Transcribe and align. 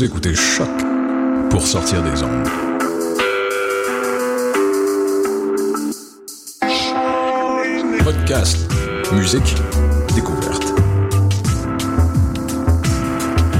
Écoutez 0.00 0.32
Choc 0.32 0.68
pour 1.50 1.66
sortir 1.66 2.00
des 2.04 2.22
ondes. 2.22 2.48
Podcast, 8.04 8.58
musique, 9.12 9.56
découverte. 10.14 10.62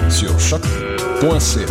Sur 0.08 0.38
choc.ca. 0.38 1.66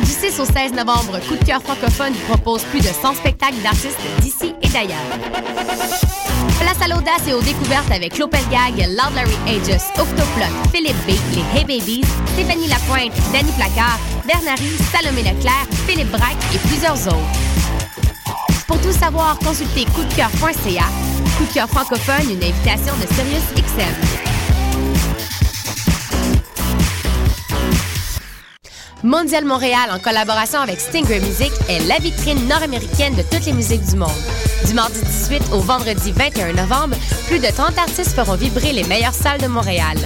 Du 0.00 0.10
6 0.10 0.40
au 0.40 0.44
16 0.44 0.72
novembre, 0.72 1.20
Coup 1.28 1.36
de 1.36 1.44
cœur 1.44 1.62
francophone 1.62 2.14
propose 2.28 2.62
plus 2.64 2.80
de 2.80 2.86
100 2.86 3.14
spectacles 3.14 3.62
d'artistes 3.62 4.00
d'ici 4.20 4.54
et 4.60 4.68
d'ailleurs. 4.70 6.21
Place 6.60 6.80
à 6.82 6.88
l'audace 6.88 7.26
et 7.28 7.34
aux 7.34 7.42
découvertes 7.42 7.90
avec 7.90 8.16
Gag, 8.16 8.76
Loud 8.76 9.14
Larry 9.14 9.36
Aegis, 9.46 9.82
Octoplot, 9.98 10.52
Philippe 10.72 10.96
B, 11.06 11.12
les 11.34 11.58
Hey 11.58 11.64
Babies, 11.64 12.04
Stéphanie 12.34 12.68
Lapointe, 12.68 13.12
Danny 13.32 13.52
Placard, 13.52 13.98
Bernary, 14.26 14.76
Salomé 14.92 15.22
Leclerc, 15.22 15.66
Philippe 15.86 16.10
Braque 16.10 16.42
et 16.54 16.58
plusieurs 16.68 17.06
autres. 17.06 17.52
Pour 18.66 18.80
tout 18.80 18.92
savoir, 18.92 19.38
consultez 19.38 19.84
coupdecoeur.ca. 19.86 20.84
Coup 21.36 21.44
de 21.44 21.52
cœur 21.52 21.68
francophone, 21.68 22.30
une 22.30 22.42
invitation 22.42 22.94
de 22.96 23.06
Sirius 23.14 23.42
XM. 23.54 24.32
Mondial 29.04 29.44
Montréal, 29.44 29.90
en 29.92 29.98
collaboration 29.98 30.60
avec 30.60 30.78
Stinger 30.78 31.18
Music, 31.18 31.50
est 31.68 31.80
la 31.88 31.98
vitrine 31.98 32.46
nord-américaine 32.46 33.14
de 33.16 33.22
toutes 33.22 33.46
les 33.46 33.52
musiques 33.52 33.84
du 33.84 33.96
monde. 33.96 34.10
Du 34.66 34.74
mardi 34.74 35.00
18 35.00 35.52
au 35.52 35.58
vendredi 35.58 36.12
21 36.12 36.52
novembre, 36.52 36.96
plus 37.26 37.38
de 37.38 37.46
30 37.46 37.76
artistes 37.78 38.14
feront 38.14 38.36
vibrer 38.36 38.72
les 38.72 38.84
meilleures 38.84 39.14
salles 39.14 39.40
de 39.40 39.46
Montréal. 39.46 39.96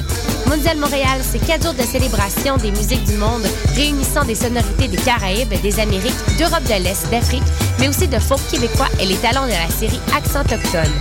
Mondial 0.49 0.79
Montréal, 0.79 1.21
c'est 1.23 1.45
quatre 1.45 1.65
jours 1.65 1.75
de 1.75 1.83
célébration 1.83 2.57
des 2.57 2.71
musiques 2.71 3.05
du 3.05 3.15
monde, 3.17 3.45
réunissant 3.75 4.25
des 4.25 4.35
sonorités 4.35 4.89
des 4.89 4.97
Caraïbes, 4.97 5.53
des 5.63 5.81
Amériques, 5.81 6.15
d'Europe 6.39 6.65
de 6.65 6.83
l'Est, 6.83 7.11
d'Afrique, 7.11 7.43
mais 7.79 7.89
aussi 7.89 8.09
de 8.09 8.19
folk 8.19 8.41
québécois 8.51 8.89
et 9.01 9.07
les 9.07 9.17
talents 9.17 9.47
de 9.47 9.51
la 9.51 9.69
série 9.69 10.01
Accent 10.17 10.41
Autochtone. 10.41 10.93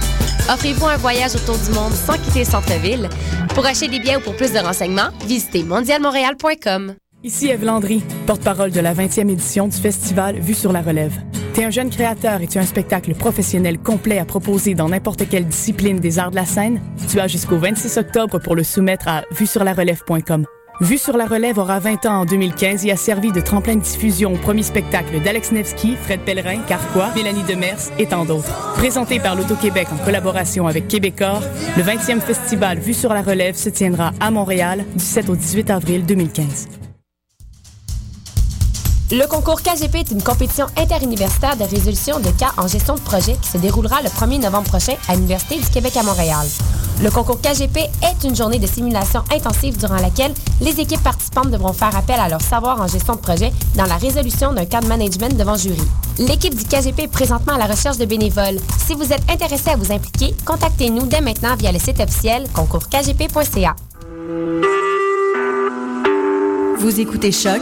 Offrez-vous 0.51 0.87
un 0.87 0.97
voyage 0.97 1.35
autour 1.35 1.57
du 1.57 1.71
monde 1.71 1.93
sans 1.93 2.17
quitter 2.17 2.39
le 2.39 2.45
centre-ville. 2.45 3.09
Pour 3.53 3.65
acheter 3.65 3.87
des 3.87 3.99
biens 3.99 4.17
ou 4.17 4.21
pour 4.21 4.35
plus 4.35 4.51
de 4.51 4.59
renseignements, 4.59 5.09
visitez 5.25 5.63
mondialmontréal.com. 5.63 6.95
Ici 7.23 7.47
Eve 7.49 7.65
Landry, 7.65 8.03
porte-parole 8.27 8.71
de 8.71 8.79
la 8.79 8.93
20e 8.93 9.29
édition 9.31 9.67
du 9.67 9.77
festival 9.77 10.39
Vue 10.39 10.53
sur 10.53 10.71
la 10.71 10.81
relève. 10.81 11.13
T'es 11.55 11.63
un 11.63 11.69
jeune 11.69 11.89
créateur 11.89 12.41
et 12.41 12.47
tu 12.47 12.57
as 12.57 12.61
un 12.61 12.65
spectacle 12.65 13.15
professionnel 13.15 13.79
complet 13.79 14.19
à 14.19 14.25
proposer 14.25 14.73
dans 14.73 14.89
n'importe 14.89 15.29
quelle 15.29 15.45
discipline 15.45 16.01
des 16.01 16.19
arts 16.19 16.31
de 16.31 16.35
la 16.35 16.43
scène? 16.43 16.81
Tu 17.09 17.17
as 17.17 17.27
jusqu'au 17.27 17.57
26 17.57 17.95
octobre 17.95 18.39
pour 18.39 18.57
le 18.57 18.63
soumettre 18.63 19.07
à 19.07 19.23
vuesurlarelève.com. 19.31 20.45
Vue 20.81 20.97
sur 20.97 21.15
la 21.15 21.25
relève 21.25 21.57
aura 21.57 21.79
20 21.79 22.07
ans 22.07 22.19
en 22.19 22.25
2015 22.25 22.85
et 22.85 22.91
a 22.91 22.97
servi 22.97 23.31
de 23.31 23.39
tremplin 23.39 23.77
de 23.77 23.81
diffusion 23.81 24.33
au 24.33 24.37
premier 24.37 24.63
spectacle 24.63 25.21
d'Alex 25.21 25.53
Nevsky, 25.53 25.95
Fred 25.95 26.19
Pellerin, 26.25 26.59
Carquois, 26.67 27.11
Mélanie 27.15 27.43
Demers 27.43 27.89
et 27.97 28.05
tant 28.05 28.25
d'autres. 28.25 28.73
Présenté 28.73 29.21
par 29.21 29.37
l'Auto-Québec 29.37 29.87
en 29.93 30.03
collaboration 30.03 30.67
avec 30.67 30.89
Québecor, 30.89 31.41
le 31.77 31.83
20e 31.83 32.19
festival 32.19 32.79
Vue 32.79 32.93
sur 32.93 33.13
la 33.13 33.21
relève 33.21 33.55
se 33.55 33.69
tiendra 33.69 34.11
à 34.19 34.29
Montréal 34.29 34.83
du 34.93 35.03
7 35.05 35.29
au 35.29 35.37
18 35.37 35.69
avril 35.69 36.05
2015. 36.05 36.67
Le 39.11 39.27
concours 39.27 39.61
KGP 39.61 39.97
est 39.97 40.11
une 40.11 40.23
compétition 40.23 40.65
interuniversitaire 40.75 41.55
de 41.55 41.63
résolution 41.63 42.19
de 42.19 42.29
cas 42.31 42.53
en 42.57 42.67
gestion 42.67 42.95
de 42.95 43.01
projet 43.01 43.35
qui 43.39 43.49
se 43.49 43.59
déroulera 43.59 44.01
le 44.01 44.09
1er 44.09 44.41
novembre 44.41 44.67
prochain 44.67 44.95
à 45.07 45.13
l'Université 45.13 45.59
du 45.59 45.69
Québec 45.69 45.95
à 45.95 46.01
Montréal. 46.01 46.47
Le 47.03 47.11
concours 47.11 47.39
KGP 47.39 47.77
est 47.77 48.23
une 48.23 48.35
journée 48.35 48.57
de 48.57 48.65
simulation 48.65 49.23
intensive 49.31 49.77
durant 49.77 49.97
laquelle 49.97 50.33
les 50.59 50.79
équipes 50.79 51.03
participantes 51.03 51.51
devront 51.51 51.71
faire 51.71 51.95
appel 51.95 52.19
à 52.19 52.29
leur 52.29 52.41
savoir 52.41 52.81
en 52.81 52.87
gestion 52.87 53.13
de 53.13 53.19
projet 53.19 53.53
dans 53.75 53.85
la 53.85 53.97
résolution 53.97 54.53
d'un 54.53 54.65
cas 54.65 54.81
de 54.81 54.87
management 54.87 55.37
devant 55.37 55.55
jury. 55.55 55.87
L'équipe 56.17 56.55
du 56.55 56.63
KGP 56.63 57.03
est 57.03 57.07
présentement 57.07 57.53
à 57.53 57.59
la 57.59 57.67
recherche 57.67 57.97
de 57.97 58.05
bénévoles. 58.05 58.57
Si 58.87 58.95
vous 58.95 59.13
êtes 59.13 59.29
intéressé 59.29 59.69
à 59.69 59.75
vous 59.75 59.91
impliquer, 59.91 60.33
contactez-nous 60.45 61.05
dès 61.05 61.21
maintenant 61.21 61.55
via 61.55 61.71
le 61.71 61.77
site 61.77 61.99
officiel 61.99 62.47
concourskgp.ca. 62.55 63.75
Vous 66.79 66.99
écoutez 66.99 67.31
Choc 67.31 67.61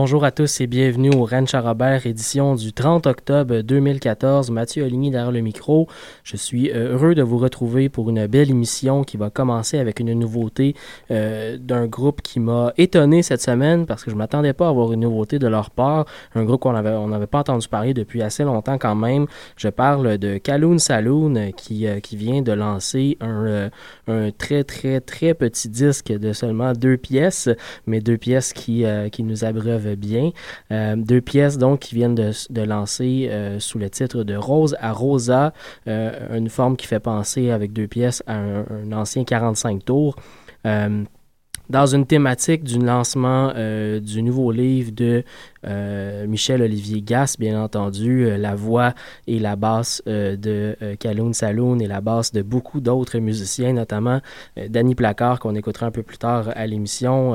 Bonjour 0.00 0.24
à 0.24 0.30
tous 0.30 0.60
et 0.60 0.68
bienvenue 0.68 1.10
au 1.10 1.24
Ranch 1.24 1.54
à 1.54 1.60
Robert, 1.60 2.06
édition 2.06 2.54
du 2.54 2.72
30 2.72 3.08
octobre 3.08 3.62
2014. 3.62 4.52
Mathieu 4.52 4.84
Aligny 4.84 5.10
derrière 5.10 5.32
le 5.32 5.40
micro. 5.40 5.88
Je 6.22 6.36
suis 6.36 6.70
euh, 6.70 6.92
heureux 6.92 7.16
de 7.16 7.22
vous 7.24 7.36
retrouver 7.36 7.88
pour 7.88 8.08
une 8.08 8.28
belle 8.28 8.48
émission 8.48 9.02
qui 9.02 9.16
va 9.16 9.28
commencer 9.28 9.76
avec 9.76 9.98
une 9.98 10.12
nouveauté 10.12 10.76
euh, 11.10 11.58
d'un 11.58 11.88
groupe 11.88 12.22
qui 12.22 12.38
m'a 12.38 12.72
étonné 12.76 13.24
cette 13.24 13.42
semaine 13.42 13.86
parce 13.86 14.04
que 14.04 14.12
je 14.12 14.14
m'attendais 14.14 14.52
pas 14.52 14.66
à 14.66 14.68
avoir 14.68 14.92
une 14.92 15.00
nouveauté 15.00 15.40
de 15.40 15.48
leur 15.48 15.70
part. 15.70 16.06
Un 16.36 16.44
groupe 16.44 16.60
qu'on 16.60 16.76
avait, 16.76 16.90
on 16.90 17.08
n'avait 17.08 17.26
pas 17.26 17.40
entendu 17.40 17.66
parler 17.66 17.92
depuis 17.92 18.22
assez 18.22 18.44
longtemps 18.44 18.78
quand 18.78 18.94
même. 18.94 19.26
Je 19.56 19.68
parle 19.68 20.16
de 20.18 20.38
Kaloun 20.38 20.78
Saloon 20.78 21.50
qui, 21.56 21.88
euh, 21.88 21.98
qui 21.98 22.16
vient 22.16 22.40
de 22.40 22.52
lancer 22.52 23.18
un, 23.20 23.68
un 24.06 24.30
très 24.30 24.62
très 24.62 25.00
très 25.00 25.34
petit 25.34 25.68
disque 25.68 26.12
de 26.12 26.32
seulement 26.32 26.72
deux 26.72 26.98
pièces, 26.98 27.48
mais 27.88 27.98
deux 28.00 28.16
pièces 28.16 28.52
qui, 28.52 28.84
qui 29.10 29.24
nous 29.24 29.44
abreuvent 29.44 29.87
bien. 29.96 30.30
Euh, 30.70 30.96
deux 30.96 31.20
pièces 31.20 31.58
donc 31.58 31.80
qui 31.80 31.94
viennent 31.94 32.14
de, 32.14 32.62
lancer 32.62 33.28
euh, 33.30 33.58
sous 33.60 33.78
le 33.78 33.90
titre 33.90 34.22
de 34.22 34.34
Rose 34.34 34.76
à 34.80 34.92
Rosa, 34.92 35.52
euh, 35.86 36.36
une 36.36 36.48
forme 36.48 36.76
qui 36.76 36.86
fait 36.86 37.00
penser 37.00 37.50
avec 37.50 37.72
deux 37.72 37.86
pièces 37.86 38.22
à 38.26 38.36
un, 38.36 38.92
ancien 38.92 39.24
45 39.24 39.84
tours 39.84 40.16
dans 41.70 41.86
une 41.86 42.06
thématique 42.06 42.64
du 42.64 42.78
lancement 42.78 43.52
du 44.00 44.22
nouveau 44.22 44.52
livre 44.52 44.90
de 44.90 45.22
Michel 46.26 46.62
Olivier 46.62 47.02
Gass, 47.02 47.38
bien 47.38 47.62
entendu, 47.62 48.36
la 48.36 48.54
voix 48.54 48.94
et 49.26 49.38
la 49.38 49.54
basse 49.54 50.02
de 50.06 50.76
Kaloun 50.98 51.34
Saloon 51.34 51.78
et 51.78 51.86
la 51.86 52.00
basse 52.00 52.32
de 52.32 52.40
beaucoup 52.40 52.80
d'autres 52.80 53.18
musiciens, 53.18 53.74
notamment 53.74 54.20
Danny 54.68 54.94
Placard, 54.94 55.40
qu'on 55.40 55.54
écoutera 55.54 55.86
un 55.86 55.90
peu 55.90 56.02
plus 56.02 56.18
tard 56.18 56.50
à 56.54 56.66
l'émission. 56.66 57.34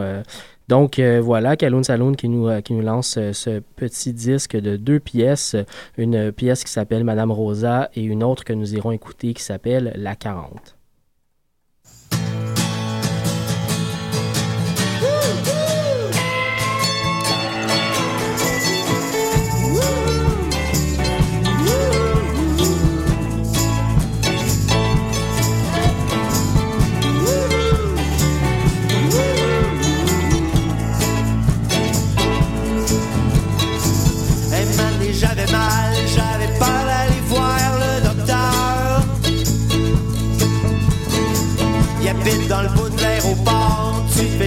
Donc 0.67 0.99
euh, 0.99 1.19
voilà, 1.21 1.57
Kaloun 1.57 1.83
Saloon 1.83 2.13
qui 2.13 2.29
nous, 2.29 2.47
euh, 2.47 2.61
qui 2.61 2.73
nous 2.73 2.81
lance 2.81 3.17
euh, 3.17 3.33
ce 3.33 3.59
petit 3.75 4.13
disque 4.13 4.55
de 4.55 4.77
deux 4.77 4.99
pièces, 4.99 5.55
une 5.97 6.31
pièce 6.31 6.63
qui 6.63 6.71
s'appelle 6.71 7.03
Madame 7.03 7.31
Rosa 7.31 7.89
et 7.95 8.03
une 8.03 8.23
autre 8.23 8.43
que 8.43 8.53
nous 8.53 8.73
irons 8.75 8.91
écouter 8.91 9.33
qui 9.33 9.43
s'appelle 9.43 9.93
La 9.95 10.15
40. 10.15 10.77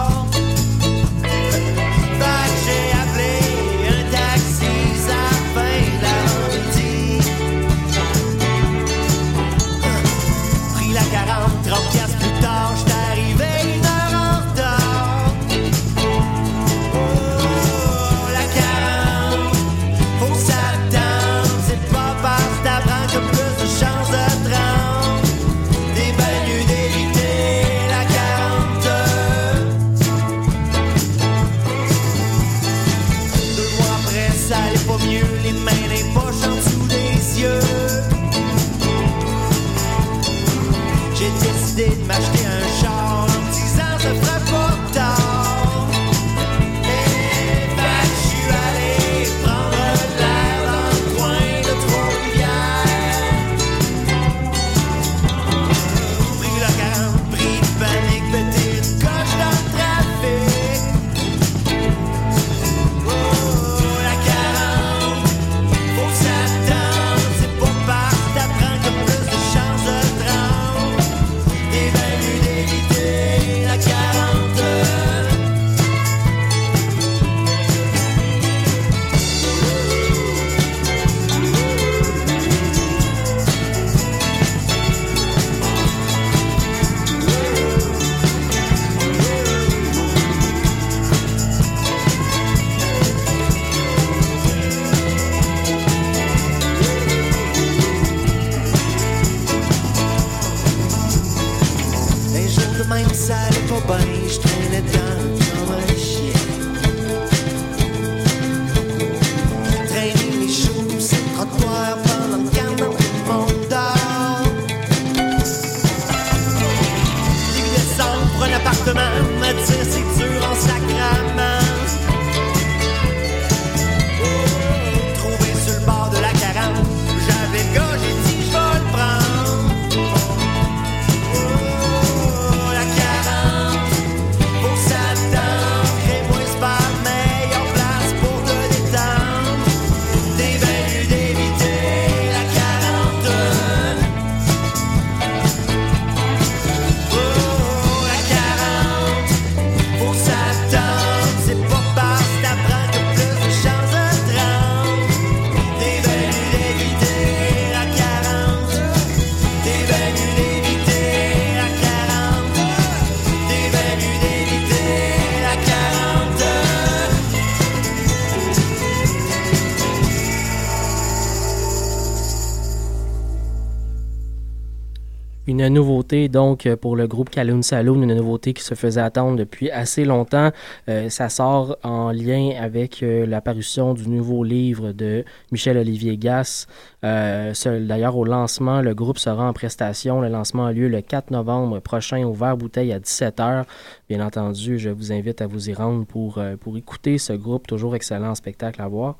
nouveauté 175.72 176.28
donc 176.28 176.68
pour 176.76 176.96
le 176.96 177.06
groupe 177.06 177.30
Kaloun 177.30 177.62
Saloon, 177.62 178.02
une 178.02 178.14
nouveauté 178.14 178.52
qui 178.52 178.62
se 178.62 178.74
faisait 178.74 179.00
attendre 179.00 179.36
depuis 179.36 179.70
assez 179.70 180.04
longtemps. 180.04 180.50
Euh, 180.88 181.08
ça 181.08 181.28
sort 181.28 181.76
en 181.82 182.10
lien 182.10 182.52
avec 182.60 183.02
euh, 183.02 183.26
l'apparition 183.26 183.94
du 183.94 184.08
nouveau 184.08 184.44
livre 184.44 184.92
de 184.92 185.24
Michel 185.52 185.76
Olivier 185.76 186.16
Gass. 186.16 186.66
Euh, 187.04 187.52
d'ailleurs, 187.80 188.16
au 188.16 188.24
lancement, 188.24 188.80
le 188.80 188.94
groupe 188.94 189.18
sera 189.18 189.48
en 189.48 189.52
prestation. 189.52 190.20
Le 190.20 190.28
lancement 190.28 190.66
a 190.66 190.72
lieu 190.72 190.88
le 190.88 191.00
4 191.00 191.30
novembre 191.30 191.80
prochain 191.80 192.24
au 192.26 192.32
Vert 192.32 192.56
Bouteille 192.56 192.92
à 192.92 192.98
17h. 192.98 193.64
Bien 194.08 194.24
entendu, 194.24 194.78
je 194.78 194.90
vous 194.90 195.12
invite 195.12 195.40
à 195.40 195.46
vous 195.46 195.70
y 195.70 195.74
rendre 195.74 196.04
pour 196.04 196.76
écouter 196.76 197.18
ce 197.18 197.32
groupe, 197.32 197.66
toujours 197.66 197.96
excellent 197.96 198.34
spectacle 198.34 198.82
à 198.82 198.88
voir. 198.88 199.16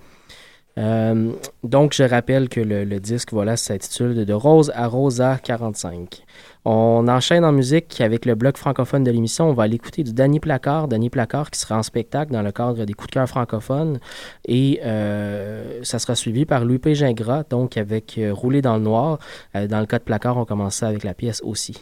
Euh, 0.80 1.32
donc, 1.62 1.92
je 1.94 2.02
rappelle 2.02 2.48
que 2.48 2.60
le, 2.60 3.00
disque 3.00 3.32
voilà, 3.32 3.56
s'intitule 3.56 4.24
De 4.24 4.32
Rose 4.32 4.72
à 4.74 4.86
Rosa 4.86 5.38
45. 5.42 6.24
On 6.64 7.06
enchaîne 7.08 7.44
en 7.44 7.52
musique 7.52 8.00
avec 8.00 8.24
le 8.24 8.34
bloc 8.34 8.56
francophone 8.56 9.04
de 9.04 9.10
l'émission. 9.10 9.48
On 9.50 9.52
va 9.52 9.64
aller 9.64 9.76
écouter 9.76 10.02
du 10.02 10.12
Danny 10.12 10.40
Placard. 10.40 10.88
Danny 10.88 11.10
Placard 11.10 11.50
qui 11.50 11.58
sera 11.58 11.78
en 11.78 11.82
spectacle 11.82 12.32
dans 12.32 12.42
le 12.42 12.52
cadre 12.52 12.84
des 12.84 12.92
coups 12.92 13.08
de 13.08 13.14
cœur 13.14 13.28
francophones. 13.28 14.00
Et 14.46 14.80
euh, 14.84 15.80
ça 15.82 15.98
sera 15.98 16.14
suivi 16.14 16.44
par 16.46 16.64
Louis 16.64 16.78
P. 16.78 16.94
Gingras, 16.94 17.44
donc 17.48 17.76
avec 17.76 18.16
euh, 18.18 18.32
Rouler 18.32 18.62
dans 18.62 18.76
le 18.76 18.82
noir. 18.82 19.18
dans 19.54 19.80
le 19.80 19.86
cas 19.86 19.98
de 19.98 20.04
Placard, 20.04 20.36
on 20.36 20.44
commence 20.44 20.82
avec 20.82 21.04
la 21.04 21.14
pièce 21.14 21.42
aussi. 21.44 21.76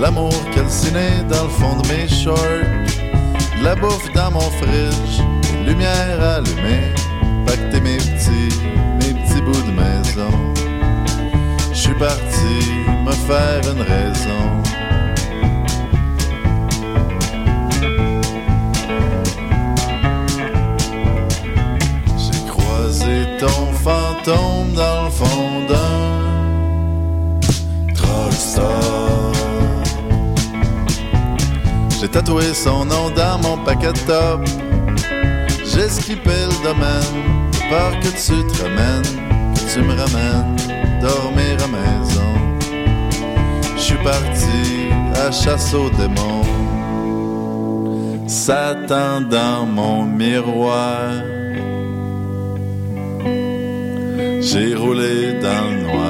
L'amour 0.00 0.32
calciné 0.54 1.24
dans 1.28 1.42
le 1.42 1.48
fond 1.48 1.74
de 1.76 1.88
mes 1.88 2.06
shorts. 2.06 2.38
De 3.58 3.64
la 3.64 3.74
bouffe 3.74 4.12
dans 4.14 4.30
mon 4.30 4.48
fridge. 4.60 5.20
Lumière 5.66 6.22
allumée. 6.36 6.94
Pacter 7.44 7.80
mes 7.80 7.96
petits, 7.96 8.54
mes 9.00 9.12
petits 9.12 9.42
bouts 9.42 9.62
de 9.62 9.72
maison. 9.72 10.54
Je 11.72 11.78
suis 11.78 11.94
parti 11.94 12.54
me 13.04 13.12
faire 13.12 13.60
une 13.72 13.82
raison. 13.82 14.62
J'ai 22.16 22.42
croisé 22.48 23.26
ton 23.40 23.72
fantôme 23.72 24.74
dans 24.74 25.04
le 25.04 25.10
fond 25.10 25.66
d'un 25.68 26.18
drugstore. 27.94 28.87
J'ai 32.08 32.12
tatoué 32.12 32.54
son 32.54 32.86
nom 32.86 33.10
dans 33.10 33.36
mon 33.42 33.62
paquet 33.64 33.92
de 33.92 33.98
top. 34.06 34.40
J'ai 35.62 35.90
skippé 35.90 36.30
le 36.50 36.64
domaine, 36.64 37.50
peur 37.68 37.92
que 38.00 38.08
tu 38.08 38.46
te 38.46 38.62
ramènes, 38.62 39.02
que 39.54 39.74
tu 39.74 39.82
me 39.82 39.90
ramènes 39.90 40.56
dormir 41.02 41.58
à 41.62 41.68
maison. 41.68 42.32
Je 43.76 43.80
suis 43.80 43.98
parti 43.98 44.88
à 45.16 45.30
chasse 45.30 45.74
aux 45.74 45.90
démons. 45.90 46.46
Satan 48.26 49.20
dans 49.30 49.66
mon 49.66 50.04
miroir. 50.04 51.10
J'ai 54.40 54.74
roulé 54.74 55.34
dans 55.42 55.70
le 55.70 55.82
noir. 55.82 56.07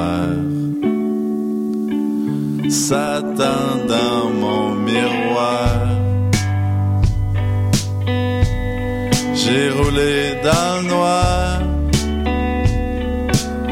Satan 2.70 3.86
dans 3.88 4.28
mon 4.28 4.74
miroir. 4.74 5.88
J'ai 9.34 9.70
roulé 9.70 10.36
dans 10.44 10.82
le 10.82 10.88
noir. 10.88 11.62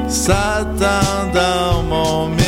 Satan 0.08 1.30
dans 1.34 1.82
mon 1.82 2.28
miroir. 2.28 2.45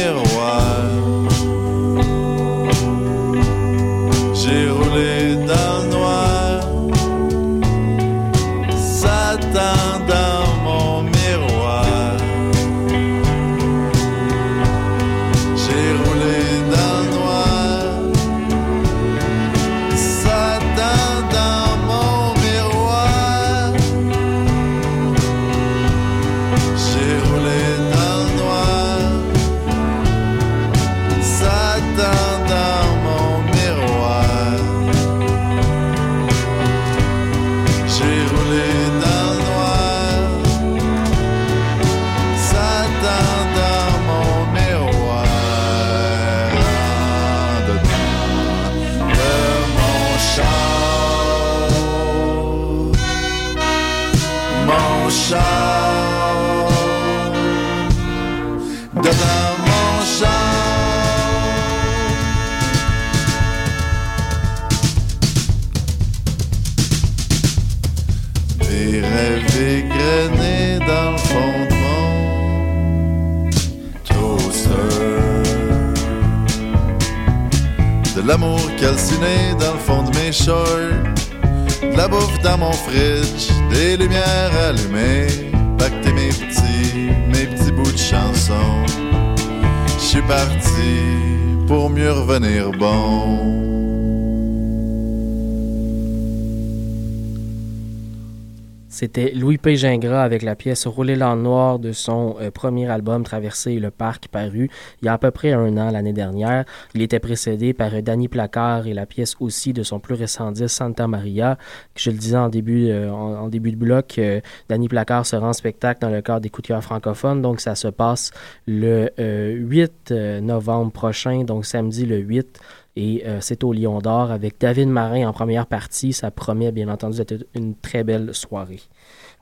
C'était 98.99 99.31
Louis 99.31 99.59
P. 99.59 99.77
Gingras 99.77 100.25
avec 100.25 100.43
la 100.43 100.57
pièce 100.57 100.89
Rouler 100.89 101.15
le 101.15 101.37
noir 101.37 101.79
de 101.79 101.93
son 101.93 102.35
euh, 102.41 102.51
premier 102.51 102.91
album 102.91 103.23
Traverser 103.23 103.79
le 103.79 103.93
parc 103.93 104.27
paru 104.27 104.69
il 105.01 105.05
y 105.05 105.09
a 105.09 105.13
à 105.13 105.19
peu 105.19 105.31
près 105.31 105.53
un 105.53 105.77
an 105.77 105.93
l'année 105.93 106.13
dernière. 106.13 106.65
Il 106.95 107.03
était 107.03 107.21
précédé 107.21 107.75
par 107.75 107.95
euh, 107.95 108.01
Danny 108.01 108.27
Placard 108.27 108.89
et 108.89 108.95
la 108.95 109.07
pièce 109.07 109.37
aussi 109.39 109.73
de 109.73 109.85
son 109.85 110.01
plus 110.01 110.15
récent 110.17 110.51
disque 110.51 110.71
Santa 110.71 111.07
Maria. 111.07 111.59
Je 111.95 112.11
le 112.11 112.17
disais 112.17 112.39
en 112.39 112.49
début, 112.49 112.89
euh, 112.89 113.49
de 113.49 113.77
bloc, 113.77 114.21
Danny 114.69 114.89
Placard 114.89 115.27
se 115.27 115.37
rend 115.37 115.51
en 115.51 115.53
spectacle 115.53 116.01
dans 116.01 116.11
le 116.11 116.21
cadre 116.21 116.41
des 116.41 116.51
coups 116.51 116.73
francophones. 116.81 117.41
Donc 117.41 117.61
ça 117.61 117.77
se 117.77 117.89
passe 117.89 118.33
le 118.67 119.11
euh, 119.19 119.53
8 119.53 120.11
euh, 120.11 120.41
novembre 120.41 120.93
prochain, 120.93 121.45
donc 121.45 121.67
samedi 121.67 122.05
le 122.05 122.19
8 122.19 122.59
et 122.99 123.23
euh, 123.27 123.39
c'est 123.41 123.63
au 123.63 123.73
Lion 123.73 124.01
d'Or 124.01 124.33
avec 124.33 124.61
David 124.61 124.89
Marin 124.89 125.29
en 125.29 125.33
première 125.33 125.67
partie. 125.67 126.13
Ça 126.13 126.33
promet 126.33 126.73
bien 126.73 126.89
entendu 126.89 127.19
d'être 127.19 127.47
une 127.55 127.77
très 127.77 128.03
belle 128.03 128.35
soirée. 128.35 128.81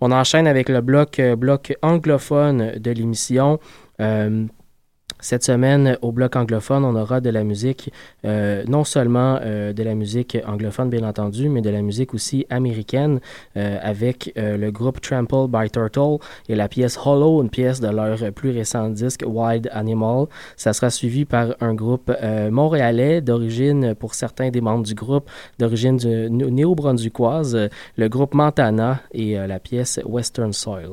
On 0.03 0.13
enchaîne 0.13 0.47
avec 0.47 0.69
le 0.69 0.83
bloc, 0.83 1.21
bloc 1.39 1.75
anglophone 1.81 2.79
de 2.79 2.91
l'émission. 2.91 3.59
Cette 5.21 5.45
semaine, 5.45 5.97
au 6.03 6.13
bloc 6.13 6.37
anglophone, 6.37 6.85
on 6.85 6.95
aura 6.95 7.21
de 7.21 7.31
la 7.31 7.43
musique, 7.43 7.91
euh, 8.25 8.65
non 8.69 8.85
seulement 8.85 9.39
euh, 9.43 9.73
de 9.73 9.83
la 9.83 9.95
musique 9.95 10.37
anglophone, 10.47 10.91
bien 10.91 11.09
entendu, 11.09 11.49
mais 11.49 11.63
de 11.63 11.71
la 11.71 11.81
musique 11.81 12.13
aussi 12.13 12.47
américaine, 12.51 13.21
euh, 13.57 13.79
avec 13.83 14.33
le 14.37 14.71
groupe 14.71 15.01
Trample 15.01 15.49
by 15.49 15.71
Turtle 15.71 16.19
et 16.49 16.55
la 16.55 16.69
pièce 16.69 16.99
Hollow, 17.03 17.43
une 17.43 17.51
pièce 17.51 17.81
de 17.81 17.89
leur 17.89 18.19
plus 18.33 18.51
récent 18.51 18.89
disque 18.89 19.25
Wild 19.27 19.69
Animal. 19.73 20.27
Ça 20.57 20.73
sera 20.73 20.91
suivi 20.91 21.25
par 21.25 21.55
un 21.61 21.75
groupe 21.75 22.13
montréalais 22.51 23.21
d'origine, 23.21 23.95
pour 23.95 24.15
certains 24.15 24.51
des 24.51 24.61
membres 24.61 24.85
du 24.85 24.95
groupe, 24.95 25.31
d'origine 25.59 25.97
néo-brunswickoise, 26.29 27.69
le 27.97 28.09
groupe 28.09 28.35
Montana 28.35 29.01
et 29.13 29.35
la 29.35 29.59
pièce 29.59 30.01
Western 30.05 30.53
Soil. 30.53 30.91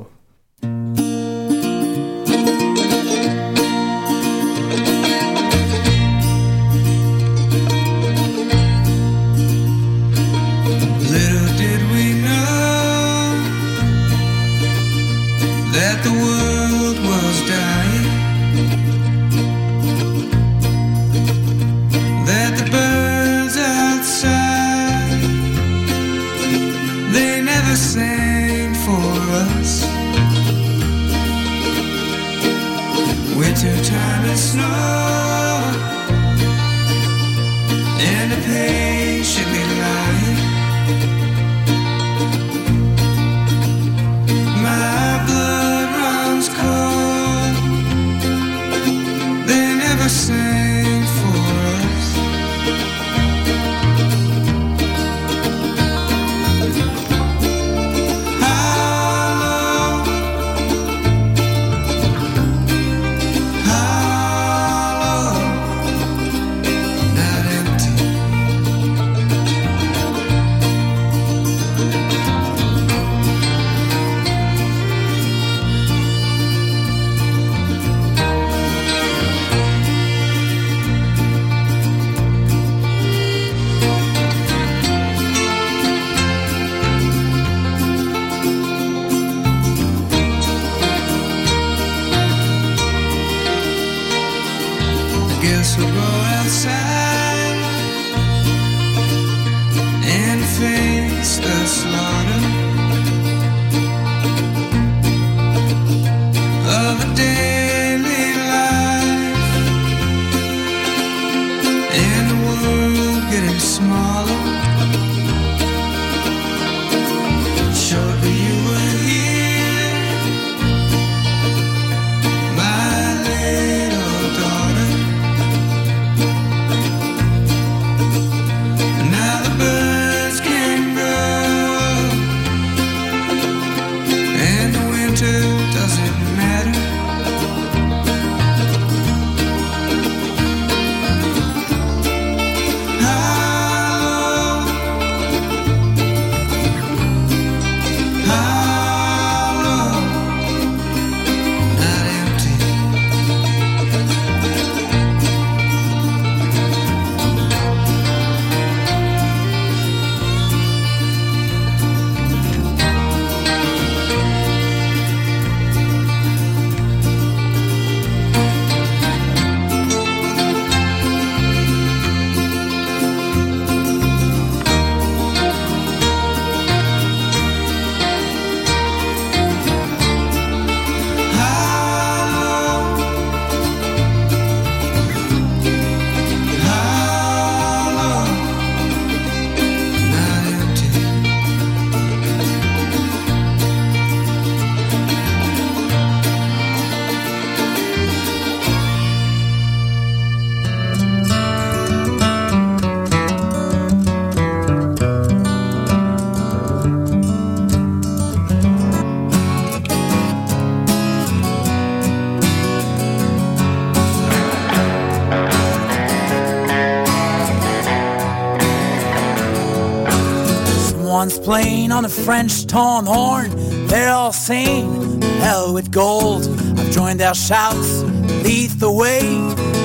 On 221.24 222.04
a 222.04 222.10
French 222.10 222.68
torn 222.68 223.06
horn. 223.06 223.50
They're 223.88 224.12
all 224.12 224.34
saying, 224.34 225.22
hell 225.22 225.74
with 225.74 225.90
gold. 225.90 226.44
I've 226.78 226.92
joined 226.92 227.18
their 227.22 227.34
shouts, 227.34 228.02
lead 228.44 228.72
the 228.72 228.92
way. 228.92 229.22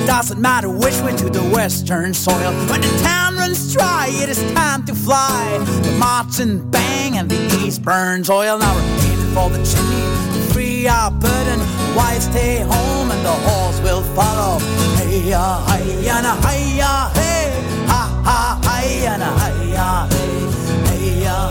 Doesn't 0.05 0.41
matter 0.41 0.69
which 0.69 0.99
way 0.99 1.15
to 1.15 1.29
the 1.29 1.43
western 1.55 2.13
soil. 2.13 2.51
When 2.69 2.81
the 2.81 2.99
town 3.03 3.35
runs 3.35 3.73
dry, 3.73 4.07
it 4.09 4.27
is 4.27 4.39
time 4.51 4.85
to 4.87 4.93
fly. 4.93 5.59
The 5.83 5.91
marching 5.97 6.69
bang 6.71 7.17
and 7.17 7.31
the 7.31 7.39
east 7.65 7.83
burns 7.83 8.29
oil. 8.29 8.59
Now 8.59 8.75
we're 8.75 8.81
aiming 8.81 9.33
for 9.33 9.49
the 9.49 9.63
chimney 9.63 10.01
to 10.33 10.53
free 10.53 10.87
our 10.87 11.09
burden. 11.09 11.59
Why 11.95 12.19
stay 12.19 12.57
home 12.57 13.11
and 13.11 13.25
the 13.25 13.37
horse 13.47 13.79
will 13.79 14.03
follow? 14.13 14.59
Hey 14.97 15.29
ya, 15.29 15.65
hey 15.67 16.03
ya, 16.03 16.35
hey 16.41 16.77
ya, 16.77 17.09
hey, 17.13 17.51
ha 17.87 18.21
ha, 18.25 18.59
ah, 18.61 18.81
hey 18.81 19.03
ya, 19.03 19.15
hey 19.15 19.71
ya, 19.71 20.07
hey 20.09 20.18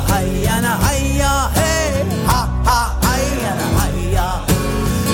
hayana 0.06 0.78
hiya, 0.87 1.50
hey, 1.58 2.04
ha 2.26 2.40
ha 2.64 2.98
hayana 3.02 3.66
hiya. 3.92 4.44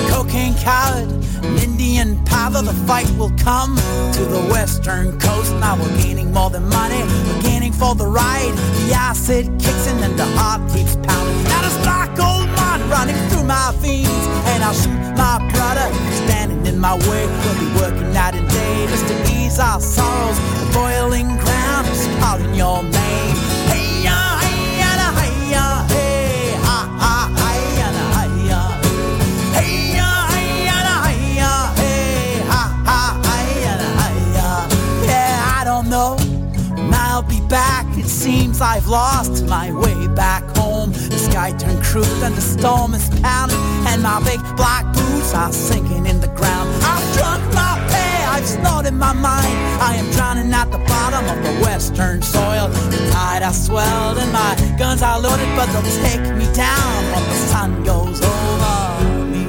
Cocaine 0.09 0.55
coward 0.55 1.09
An 1.45 1.57
Indian 1.59 2.23
path 2.25 2.53
the 2.53 2.73
fight 2.87 3.09
will 3.17 3.33
come 3.37 3.75
to 4.13 4.23
the 4.25 4.41
western 4.51 5.19
coast. 5.19 5.53
Now 5.55 5.75
we're 5.75 5.95
gaining 6.01 6.31
more 6.31 6.49
than 6.49 6.67
money, 6.69 7.03
we're 7.27 7.41
gaining 7.41 7.71
for 7.71 7.93
the 7.93 8.07
ride. 8.07 8.53
The 8.79 8.93
acid 8.93 9.45
kicks 9.59 9.87
in 9.87 9.97
and 10.03 10.17
the 10.17 10.25
heart 10.37 10.61
keeps 10.71 10.95
pounding. 10.95 11.43
Now 11.43 11.61
there's 11.61 11.77
black 11.83 12.15
gold 12.15 12.49
mud 12.49 12.81
running 12.89 13.17
through 13.29 13.43
my 13.43 13.73
veins, 13.77 14.25
and 14.51 14.63
I'll 14.63 14.73
shoot 14.73 14.97
my 15.17 15.37
brother 15.53 15.87
standing 16.25 16.65
in 16.65 16.79
my 16.79 16.95
way. 17.09 17.25
We'll 17.27 17.59
be 17.59 17.69
working 17.79 18.11
night 18.13 18.35
and 18.35 18.49
day 18.49 18.87
just 18.87 19.07
to 19.07 19.15
ease 19.35 19.59
our 19.59 19.79
sorrows. 19.79 20.39
The 20.59 20.67
boiling 20.73 21.27
ground 21.37 21.87
is 21.87 22.07
calling 22.19 22.55
your 22.55 22.81
name. 22.81 23.35
Hey 23.69 24.07
Seems 38.55 38.61
I've 38.61 38.87
lost 38.87 39.45
my 39.47 39.69
way 39.73 40.07
back 40.07 40.43
home. 40.55 40.93
The 40.93 41.17
sky 41.17 41.51
turned 41.51 41.83
crude 41.83 42.23
and 42.23 42.33
the 42.35 42.41
storm 42.41 42.93
is 42.93 43.09
pounding, 43.19 43.59
and 43.87 44.01
my 44.01 44.23
big 44.23 44.39
black 44.55 44.85
boots 44.93 45.33
are 45.33 45.51
sinking 45.51 46.05
in 46.05 46.21
the 46.21 46.29
ground. 46.29 46.69
I've 46.81 47.17
drunk 47.17 47.43
my 47.53 47.75
pay, 47.91 48.23
I've 48.23 48.47
snorted 48.47 48.93
my 48.93 49.11
mind. 49.11 49.53
I 49.81 49.95
am 49.95 50.09
drowning 50.11 50.53
at 50.53 50.71
the 50.71 50.77
bottom 50.77 51.25
of 51.25 51.43
the 51.43 51.51
western 51.65 52.21
soil. 52.21 52.69
The 52.69 53.09
tide 53.11 53.41
has 53.41 53.65
swelled 53.65 54.19
and 54.19 54.31
my 54.31 54.55
guns 54.79 55.01
are 55.01 55.19
loaded, 55.19 55.49
but 55.57 55.65
they'll 55.73 55.91
take 56.07 56.23
me 56.37 56.47
down 56.53 56.95
when 57.11 57.23
the 57.23 57.39
sun 57.51 57.83
goes 57.83 58.21
over 58.21 59.25
me. 59.33 59.45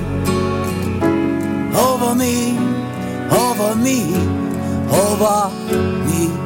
Over 1.78 2.12
me, 2.16 2.58
over 3.30 3.76
me, 3.76 4.16
over 4.90 5.50
me. 6.10 6.45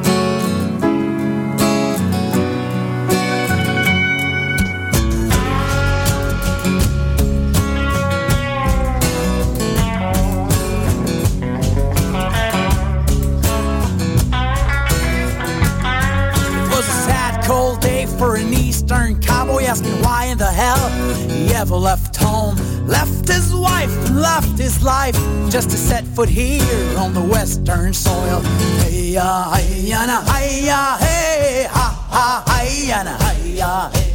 he 21.61 21.67
ever 21.67 21.75
left 21.75 22.15
home. 22.15 22.55
Left 22.87 23.27
his 23.27 23.53
wife 23.53 23.95
and 24.07 24.21
left 24.21 24.57
his 24.57 24.81
life 24.83 25.15
just 25.49 25.69
to 25.69 25.77
set 25.77 26.03
foot 26.15 26.29
here 26.29 26.97
on 26.97 27.13
the 27.13 27.21
western 27.21 27.93
soil. 27.93 28.41
Hey 28.81 29.13
ya, 29.13 29.53
hey 29.53 29.81
ya, 29.81 30.21
hey 30.23 30.65
ya, 30.65 30.97
hey 30.97 31.67
ha 31.69 31.87
ha, 32.09 32.43
hey 32.47 32.87
ya, 32.87 33.03
hey 33.03 33.57
ya, 33.57 33.89
hey. 33.89 34.13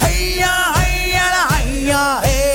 Hey 0.00 0.38
ya, 0.38 0.72
hey 0.74 1.12
ya, 1.12 1.48
hey 1.48 1.86
ya, 1.86 2.20
hey 2.20 2.45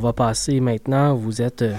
va 0.00 0.12
passer 0.12 0.60
maintenant. 0.60 1.14
Vous 1.14 1.40
êtes, 1.42 1.62
euh, 1.62 1.74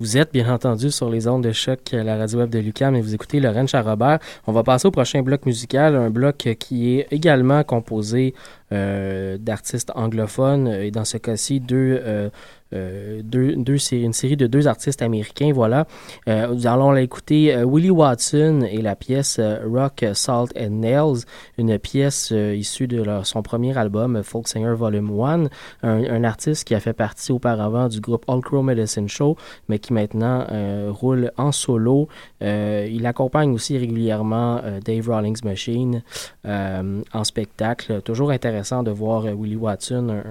vous 0.00 0.18
êtes 0.18 0.32
bien 0.32 0.52
entendu 0.52 0.90
sur 0.90 1.08
les 1.08 1.28
ondes 1.28 1.44
de 1.44 1.52
choc, 1.52 1.80
euh, 1.94 2.02
la 2.02 2.16
radio 2.16 2.40
web 2.40 2.50
de 2.50 2.58
Lucam, 2.58 2.94
et 2.94 3.00
vous 3.00 3.14
écoutez 3.14 3.40
Lorraine 3.40 3.68
Charrobert. 3.68 4.18
On 4.46 4.52
va 4.52 4.62
passer 4.62 4.88
au 4.88 4.90
prochain 4.90 5.22
bloc 5.22 5.46
musical, 5.46 5.94
un 5.94 6.10
bloc 6.10 6.48
qui 6.58 6.98
est 6.98 7.06
également 7.10 7.62
composé 7.62 8.34
d'artistes 8.72 9.92
anglophones, 9.94 10.68
et 10.68 10.90
dans 10.90 11.04
ce 11.04 11.18
cas-ci, 11.18 11.60
deux, 11.60 12.00
euh, 12.02 12.30
euh, 12.72 13.20
deux, 13.22 13.54
deux 13.56 13.76
une 13.92 14.12
série 14.12 14.36
de 14.36 14.46
deux 14.46 14.66
artistes 14.66 15.02
américains. 15.02 15.52
Voilà. 15.52 15.86
Euh, 16.28 16.48
nous 16.48 16.66
allons 16.66 16.92
l'écouter 16.92 17.54
euh, 17.54 17.64
Willie 17.64 17.90
Watson 17.90 18.66
et 18.68 18.80
la 18.80 18.96
pièce 18.96 19.38
euh, 19.38 19.58
Rock, 19.66 20.04
Salt 20.14 20.48
and 20.58 20.70
Nails, 20.70 21.24
une 21.58 21.78
pièce 21.78 22.30
euh, 22.32 22.54
issue 22.54 22.86
de 22.86 23.04
son 23.24 23.42
premier 23.42 23.76
album, 23.76 24.16
euh, 24.16 24.22
Folk 24.22 24.48
Singer 24.48 24.74
Volume 24.74 25.10
1, 25.20 25.44
un, 25.82 26.24
artiste 26.24 26.64
qui 26.64 26.74
a 26.74 26.80
fait 26.80 26.92
partie 26.92 27.32
auparavant 27.32 27.88
du 27.88 28.00
groupe 28.00 28.24
All 28.28 28.40
Crow 28.40 28.62
Medicine 28.62 29.08
Show, 29.08 29.36
mais 29.68 29.78
qui 29.78 29.92
maintenant 29.92 30.46
euh, 30.50 30.88
roule 30.90 31.32
en 31.36 31.52
solo. 31.52 32.08
Euh, 32.42 32.88
il 32.90 33.06
accompagne 33.06 33.52
aussi 33.52 33.78
régulièrement 33.78 34.60
euh, 34.64 34.80
Dave 34.80 35.08
Rawlings 35.08 35.44
Machine 35.44 36.02
euh, 36.46 37.02
en 37.12 37.24
spectacle. 37.24 38.02
Toujours 38.02 38.30
intéressant 38.30 38.82
de 38.82 38.90
voir 38.90 39.24
Willie 39.24 39.56
Watson, 39.56 40.22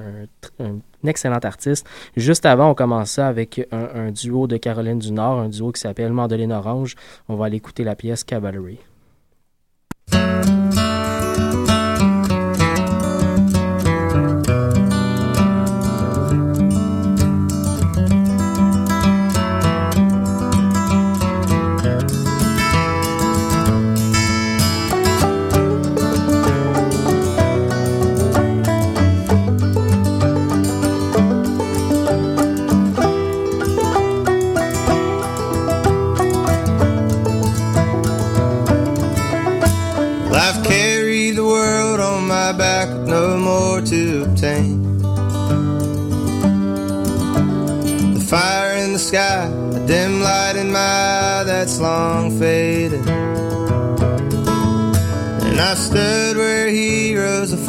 un 0.60 1.08
excellent 1.08 1.40
artiste. 1.40 1.88
Juste 2.16 2.46
avant, 2.46 2.72
on 2.72 2.76
commençait 2.76 3.22
avec 3.22 3.68
un, 3.72 4.08
un 4.08 4.12
duo 4.12 4.48
de 4.48 4.58
Caroline 4.58 5.00
du 5.00 5.12
Nord, 5.12 5.40
un 5.40 5.50
duo 5.50 5.72
qui 5.72 5.82
s'appelle 5.82 6.12
Mandoline 6.12 6.52
Orange. 6.52 6.96
On 7.30 7.36
va 7.36 7.46
aller 7.46 7.58
écouter 7.58 7.84
la 7.84 7.96
pièce 7.96 8.24
Cavalry. 8.24 8.80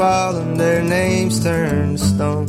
Have 0.03 0.35
fallen, 0.35 0.57
their 0.57 0.83
names 0.83 1.43
turned 1.43 1.99
to 1.99 2.05
stone. 2.05 2.47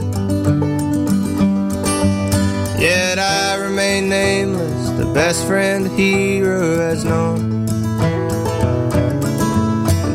Yet 2.79 3.19
I 3.19 3.55
remain 3.55 4.09
nameless, 4.09 4.89
the 4.97 5.05
best 5.13 5.45
friend 5.47 5.85
a 5.85 5.89
hero 5.89 6.77
has 6.77 7.05
known. 7.05 7.65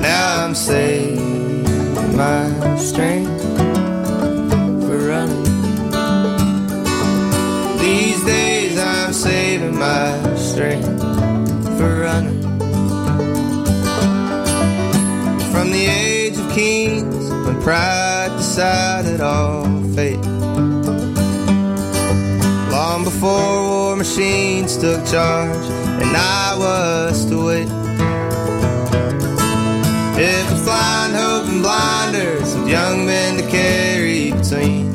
Now 0.01 0.45
I'm 0.45 0.55
saving 0.55 2.17
my 2.17 2.77
strength 2.77 3.28
pride 17.69 18.31
decided 18.39 19.21
all 19.21 19.65
fate. 19.95 20.25
Long 22.73 23.05
before 23.05 23.61
war 23.69 23.95
machines 23.95 24.79
took 24.79 25.05
charge, 25.05 25.67
and 26.03 26.17
I 26.17 26.57
was 26.57 27.27
to 27.27 27.37
wait. 27.49 27.69
It 30.29 30.45
was 30.51 30.63
blind 30.65 31.13
hope 31.15 31.47
and 31.53 31.61
blinders 31.61 32.55
with 32.55 32.69
young 32.71 33.05
men 33.05 33.37
to 33.37 33.47
carry 33.51 34.33
between. 34.33 34.87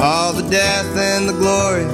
All 0.00 0.32
the 0.32 0.46
death 0.50 0.90
and 0.96 1.28
the 1.28 1.36
glory, 1.42 1.86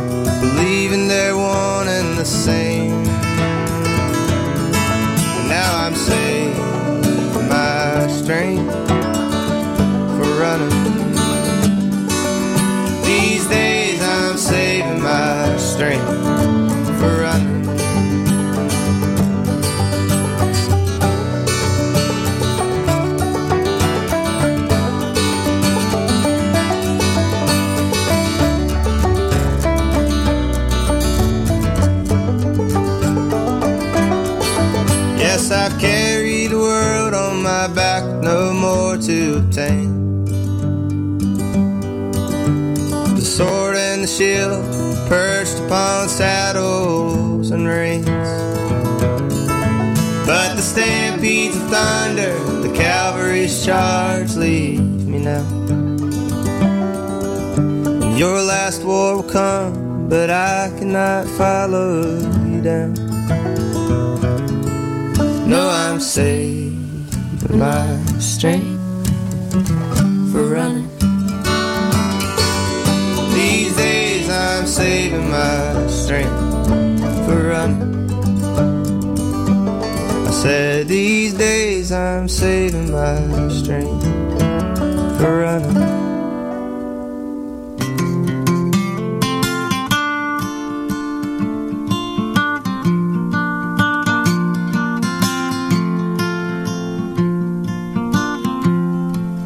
obtain. 39.40 40.24
The 43.16 43.26
sword 43.37 43.76
and 43.76 44.05
the 44.05 44.07
shield 44.07 44.64
perched 45.09 45.59
upon 45.64 46.09
saddles 46.09 47.50
and 47.50 47.66
reins. 47.66 48.07
But 50.26 50.55
the 50.57 50.62
stampedes 50.62 51.57
of 51.57 51.68
thunder, 51.70 52.38
the 52.66 52.72
cavalry's 52.74 53.64
charge 53.64 54.37
leave 54.37 54.81
me 55.12 55.18
now. 55.18 55.44
Your 58.16 58.42
last 58.42 58.85
war 58.85 59.16
will 59.16 59.22
come, 59.22 60.09
but 60.09 60.29
I 60.31 60.70
cannot 60.79 61.26
follow 61.40 62.18
you 62.50 62.61
down. 62.62 62.94
No, 65.48 65.68
I'm 65.68 65.98
saving 65.98 67.07
my 67.50 67.87
strength 68.18 68.69
days 81.90 81.96
I'm 81.96 82.29
saving 82.29 82.92
my 82.92 83.48
strength 83.48 84.05
for 85.18 85.40
running. 85.40 85.76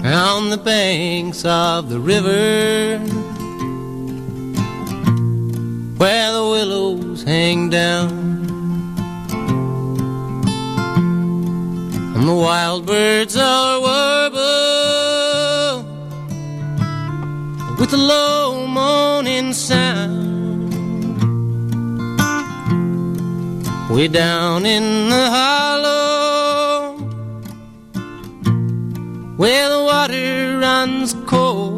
On 0.07 0.51
the 0.51 0.59
banks 0.59 1.45
of 1.45 1.89
the 1.89 1.99
river 1.99 2.99
where 5.97 6.33
the 6.33 6.43
willows 6.43 7.23
hang 7.23 7.71
down 7.71 8.24
and 12.25 12.31
the 12.31 12.41
wild 12.41 12.87
birds 12.87 13.37
are 13.37 13.81
warble 13.81 14.39
with 17.79 17.93
a 17.93 17.99
low 17.99 18.67
moaning 18.67 19.53
sound. 19.53 20.73
Way 23.91 24.09
down 24.09 24.65
in 24.65 25.11
the 25.11 25.29
hollow 25.37 26.97
where 29.37 29.69
the 29.69 29.83
water 29.85 30.59
runs 30.61 31.13
cold. 31.27 31.75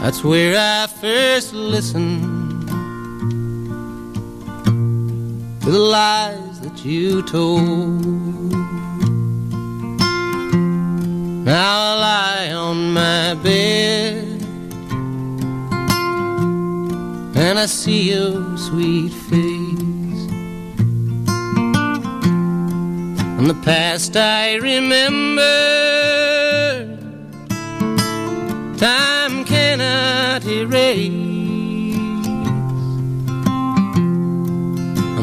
That's 0.00 0.22
where 0.22 0.56
I 0.56 0.86
first 0.86 1.52
listened 1.52 2.68
to 5.62 5.70
the 5.72 5.78
lies 5.78 6.49
you 6.84 7.22
told. 7.22 8.04
Now 11.44 11.78
I 11.80 11.94
lie 12.00 12.52
on 12.52 12.92
my 12.92 13.34
bed 13.34 14.24
and 17.36 17.58
I 17.58 17.66
see 17.66 18.10
your 18.12 18.56
sweet 18.56 19.12
face. 19.12 20.28
And 23.38 23.46
the 23.46 23.60
past 23.64 24.16
I 24.16 24.54
remember. 24.56 25.40
Time 28.78 29.44
cannot 29.44 30.46
erase. 30.46 31.39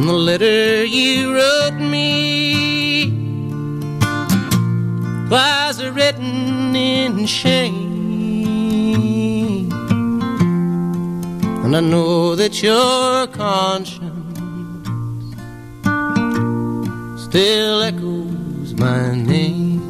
The 0.07 0.13
letter 0.13 0.85
you 0.85 1.35
wrote 1.35 1.73
me 1.73 3.09
was 5.29 5.83
written 5.83 6.73
in 6.73 7.25
shame. 7.25 7.75
And 11.65 11.75
I 11.75 11.81
know 11.81 12.35
that 12.35 12.63
your 12.63 13.27
conscience 13.27 14.05
still 17.25 17.81
echoes 17.81 18.73
my 18.75 19.13
name. 19.13 19.81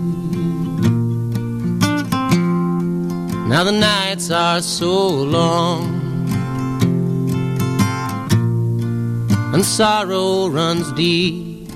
Now 3.48 3.64
the 3.64 3.72
nights 3.72 4.32
are 4.32 4.62
so 4.62 5.10
long 5.10 5.97
and 9.58 9.66
sorrow 9.66 10.48
runs 10.50 10.92
deep, 10.92 11.68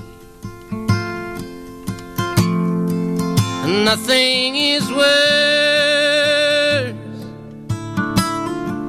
and 3.64 3.84
nothing 3.84 4.54
is 4.54 4.88
worse 4.92 5.02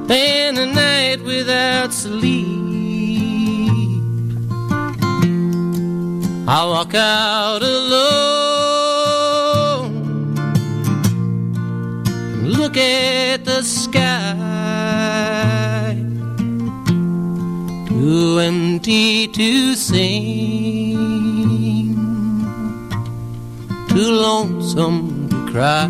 than 0.06 0.58
a 0.58 0.66
night 0.66 1.20
without 1.24 1.92
sleep. 1.92 2.46
I 6.46 6.64
walk 6.64 6.94
out 6.94 7.62
alone 7.62 8.44
and 12.34 12.52
look 12.52 12.76
at 12.76 13.44
the 13.44 13.62
sky. 13.62 14.43
Too 18.04 18.38
empty 18.38 19.28
to 19.28 19.74
sing, 19.74 20.96
too 23.88 24.10
lonesome 24.12 25.26
to 25.30 25.50
cry. 25.50 25.88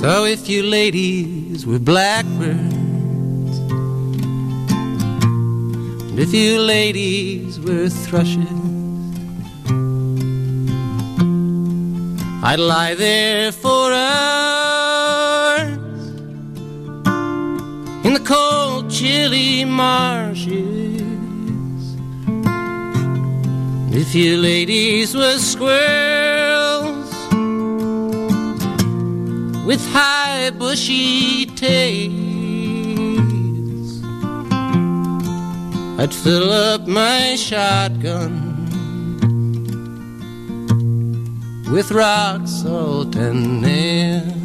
So 0.00 0.24
if 0.24 0.48
you 0.48 0.64
ladies 0.64 1.64
were 1.64 1.78
blackbirds, 1.78 2.75
and 6.16 6.24
if 6.24 6.32
you 6.32 6.58
ladies 6.58 7.60
were 7.60 7.90
thrushes, 7.90 8.48
I'd 12.42 12.58
lie 12.58 12.94
there 12.94 13.52
for 13.52 13.92
hours 13.92 15.76
in 18.06 18.14
the 18.14 18.22
cold, 18.24 18.90
chilly 18.90 19.66
marshes. 19.66 20.54
And 23.84 23.94
if 23.94 24.14
you 24.14 24.38
ladies 24.38 25.14
were 25.14 25.36
squirrels 25.36 27.12
with 29.66 29.86
high 29.92 30.48
bushy 30.48 31.44
tails. 31.44 32.25
I'd 35.98 36.14
fill 36.14 36.50
up 36.50 36.86
my 36.86 37.36
shotgun 37.36 38.54
with 41.72 41.90
rock 41.90 42.46
salt 42.46 43.16
and 43.16 43.62
nails. 43.62 44.36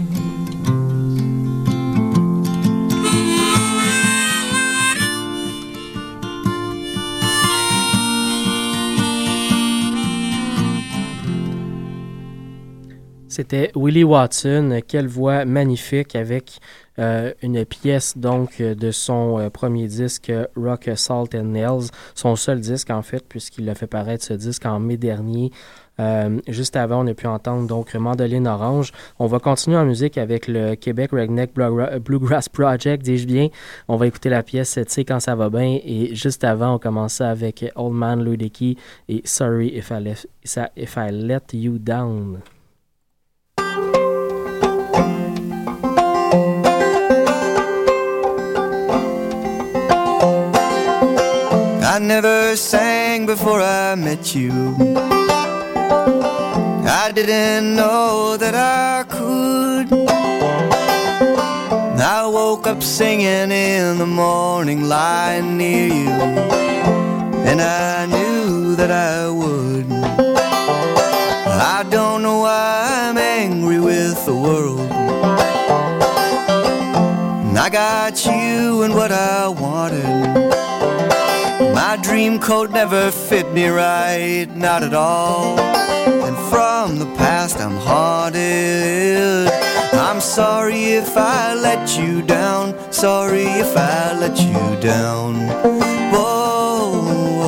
C'était 13.31 13.71
Willie 13.75 14.03
Watson, 14.03 14.81
quelle 14.85 15.07
voix 15.07 15.45
magnifique 15.45 16.15
avec 16.15 16.59
euh, 16.99 17.33
une 17.41 17.65
pièce 17.65 18.17
donc 18.17 18.61
de 18.61 18.91
son 18.91 19.39
euh, 19.39 19.49
premier 19.49 19.87
disque 19.87 20.31
Rock 20.55 20.89
Salt 20.95 21.35
and 21.35 21.43
Nails, 21.43 21.89
son 22.15 22.35
seul 22.35 22.59
disque 22.59 22.89
en 22.89 23.01
fait 23.01 23.25
puisqu'il 23.27 23.69
a 23.69 23.75
fait 23.75 23.87
paraître 23.87 24.25
ce 24.25 24.33
disque 24.33 24.65
en 24.65 24.79
mai 24.79 24.97
dernier 24.97 25.51
juste 26.47 26.75
avant, 26.75 27.03
on 27.03 27.07
a 27.07 27.13
pu 27.13 27.27
entendre 27.27 27.67
donc 27.67 27.93
Mandoline 27.93 28.47
Orange. 28.47 28.91
On 29.19 29.27
va 29.27 29.37
continuer 29.37 29.77
en 29.77 29.85
musique 29.85 30.17
avec 30.17 30.47
le 30.47 30.73
Québec 30.73 31.11
Redneck 31.11 31.53
Bluegrass 31.53 32.49
Project, 32.49 33.03
dis-je 33.03 33.27
bien. 33.27 33.49
On 33.87 33.97
va 33.97 34.07
écouter 34.07 34.29
la 34.29 34.41
pièce 34.41 34.73
Tu 34.73 34.83
sais 34.87 35.05
quand 35.05 35.19
ça 35.19 35.35
va 35.35 35.49
bien. 35.49 35.79
Et 35.83 36.15
juste 36.15 36.43
avant, 36.43 36.75
on 36.75 36.79
commençait 36.79 37.23
avec 37.23 37.65
Old 37.75 37.93
Man 37.93 38.23
Ludicky 38.23 38.77
et 39.09 39.21
Sorry 39.25 39.67
if 39.77 39.91
I, 39.91 40.15
if 40.75 40.95
I 40.97 41.11
Let 41.11 41.53
You 41.53 41.77
Down. 41.77 42.39
I 51.93 51.99
never 51.99 52.55
sang 52.55 53.25
before 53.25 53.61
I 53.61 53.95
met 53.95 54.33
you. 54.33 54.53
I 56.87 57.11
didn't 57.13 57.75
know 57.75 58.37
that 58.37 58.55
I 58.55 59.03
could. 59.09 59.91
I 61.99 62.25
woke 62.27 62.65
up 62.65 62.81
singing 62.81 63.51
in 63.51 63.97
the 63.97 64.05
morning, 64.05 64.83
lying 64.87 65.57
near 65.57 65.87
you, 65.87 66.09
and 67.49 67.59
I 67.59 68.05
knew 68.05 68.77
that 68.77 68.89
I 68.89 69.29
would. 69.29 69.91
I 71.75 71.83
don't 71.89 72.23
know 72.23 72.39
why 72.39 73.09
I'm 73.09 73.17
angry 73.17 73.81
with 73.81 74.25
the 74.25 74.33
world. 74.33 74.89
I 77.57 77.69
got 77.69 78.25
you 78.25 78.83
and 78.83 78.95
what 78.95 79.11
I 79.11 79.49
wanted. 79.49 80.50
Dream 82.11 82.39
coat 82.39 82.71
never 82.71 83.09
fit 83.09 83.53
me 83.53 83.69
right, 83.69 84.45
not 84.53 84.83
at 84.83 84.93
all. 84.93 85.57
And 85.57 86.35
from 86.51 86.99
the 86.99 87.05
past 87.15 87.57
I'm 87.57 87.77
haunted. 87.77 89.47
I'm 89.93 90.19
sorry 90.19 90.83
if 90.99 91.15
I 91.15 91.53
let 91.53 91.97
you 91.97 92.21
down, 92.21 92.75
sorry 92.91 93.45
if 93.45 93.77
I 93.77 94.11
let 94.19 94.37
you 94.37 94.81
down. 94.81 95.35
Whoa. 96.11 97.45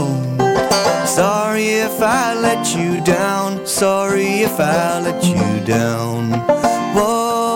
sorry 1.08 1.68
if 1.88 2.02
I 2.02 2.34
let 2.34 2.74
you 2.74 3.02
down, 3.04 3.68
sorry 3.68 4.44
if 4.48 4.58
I 4.62 5.02
let 5.02 5.26
you 5.26 5.66
down. 5.66 6.32
Whoa. 6.96 7.53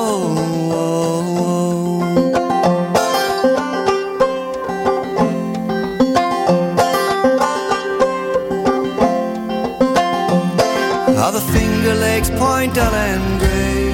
Point 12.57 12.73
gray. 12.73 13.93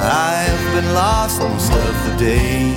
I've 0.00 0.74
been 0.74 0.94
lost 0.94 1.40
most 1.40 1.70
of 1.70 1.94
the 2.06 2.14
day. 2.16 2.72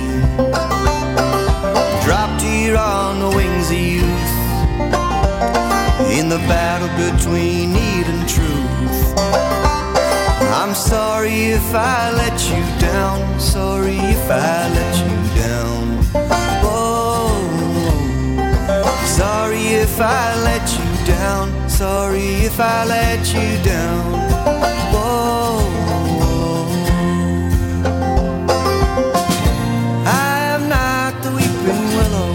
Dropped 2.04 2.42
here 2.42 2.76
on 2.76 3.20
the 3.20 3.30
wings 3.34 3.70
of 3.70 3.80
youth. 3.94 4.34
In 6.18 6.28
the 6.28 6.40
battle 6.52 6.92
between 7.04 7.72
need 7.72 8.06
and 8.12 8.28
truth. 8.28 9.00
I'm 10.60 10.74
sorry 10.74 11.38
if 11.58 11.74
I 11.74 12.10
let 12.22 12.38
you 12.50 12.62
down. 12.78 13.40
Sorry 13.40 13.96
if 13.96 14.30
I 14.30 14.68
let 14.78 14.92
you 15.04 15.14
down. 15.40 15.82
Oh, 16.62 17.32
sorry 19.06 19.64
if 19.84 19.98
I 19.98 20.24
let 20.50 20.66
you 20.78 21.06
down 21.06 21.65
sorry 21.76 22.46
if 22.48 22.58
I 22.58 22.86
let 22.86 23.20
you 23.34 23.48
down. 23.62 24.12
Whoa. 24.92 25.58
I 30.06 30.38
am 30.54 30.68
not 30.70 31.12
the 31.22 31.30
weeping 31.38 31.84
willow. 31.96 32.32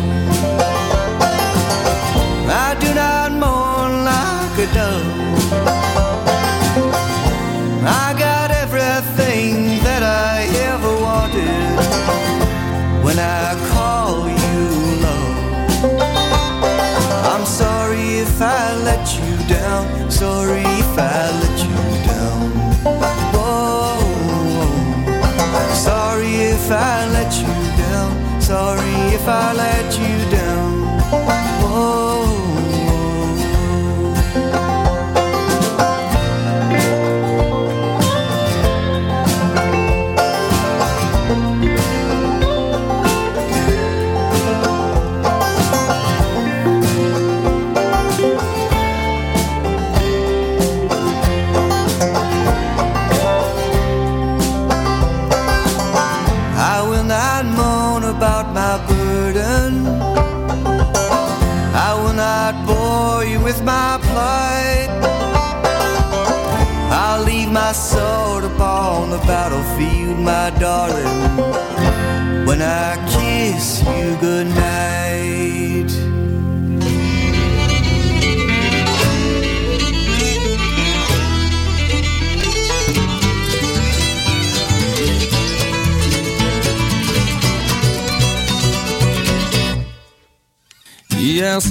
I 2.66 2.78
do 2.84 2.94
not 2.94 3.32
mourn 3.42 3.94
like 4.06 4.58
a 4.60 4.74
dove. 4.76 5.21
Sorry 20.22 20.62
if 20.62 21.00
I 21.00 21.32
let 21.42 21.66
you 21.66 21.71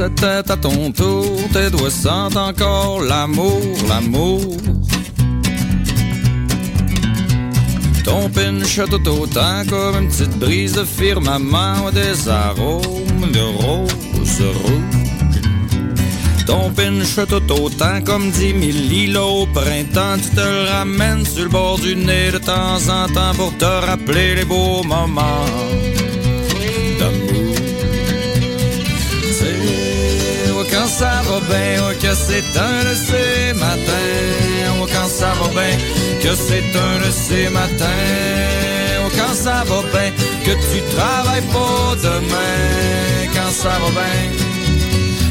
c'était 0.02 0.50
à 0.50 0.56
ton 0.56 0.90
tour, 0.92 1.36
tes 1.52 1.68
doigts 1.68 1.90
sentent 1.90 2.38
encore 2.38 3.02
l'amour, 3.02 3.60
l'amour. 3.86 4.56
Ton 8.02 8.30
pinch 8.30 8.80
tout 8.88 9.08
autant 9.08 9.62
comme 9.68 10.04
une 10.04 10.08
petite 10.08 10.38
brise 10.38 10.72
de 10.72 10.84
firmament 10.84 11.90
des 11.92 12.30
arômes 12.30 13.30
de 13.30 13.44
rose 13.62 14.42
rouge. 14.62 15.00
Ton 16.46 16.70
pinch 16.70 17.16
tout 17.28 17.52
autant 17.52 18.00
comme 18.02 18.30
dix 18.30 18.54
mille 18.54 18.88
lilos 18.88 19.42
au 19.42 19.46
printemps, 19.48 20.16
tu 20.22 20.30
te 20.34 20.70
ramènes 20.70 21.26
sur 21.26 21.44
le 21.44 21.50
bord 21.50 21.78
du 21.78 21.94
nez 21.94 22.30
de 22.32 22.38
temps 22.38 22.80
en 22.88 23.06
temps 23.12 23.34
pour 23.36 23.54
te 23.58 23.66
rappeler 23.86 24.34
les 24.36 24.46
beaux 24.46 24.82
moments 24.82 25.44
que 32.00 32.14
c'est 32.14 32.56
un 32.56 32.84
de 32.84 32.94
ces 32.94 33.52
matins. 33.54 34.80
Oh, 34.80 34.86
quand 34.92 35.08
ça 35.08 35.32
va 35.40 35.48
bien, 35.48 35.76
que 36.22 36.34
c'est 36.34 36.64
un 36.76 37.06
de 37.06 37.10
ces 37.10 37.48
matins. 37.48 37.86
Oh, 39.04 39.10
quand 39.16 39.34
ça 39.34 39.64
va 39.64 39.82
bien, 39.92 40.12
que 40.44 40.52
tu 40.52 40.82
travailles 40.94 41.46
pas 41.52 41.96
demain. 41.96 43.28
Quand 43.34 43.50
ça 43.50 43.70
va 43.80 43.90
bien. 43.90 44.59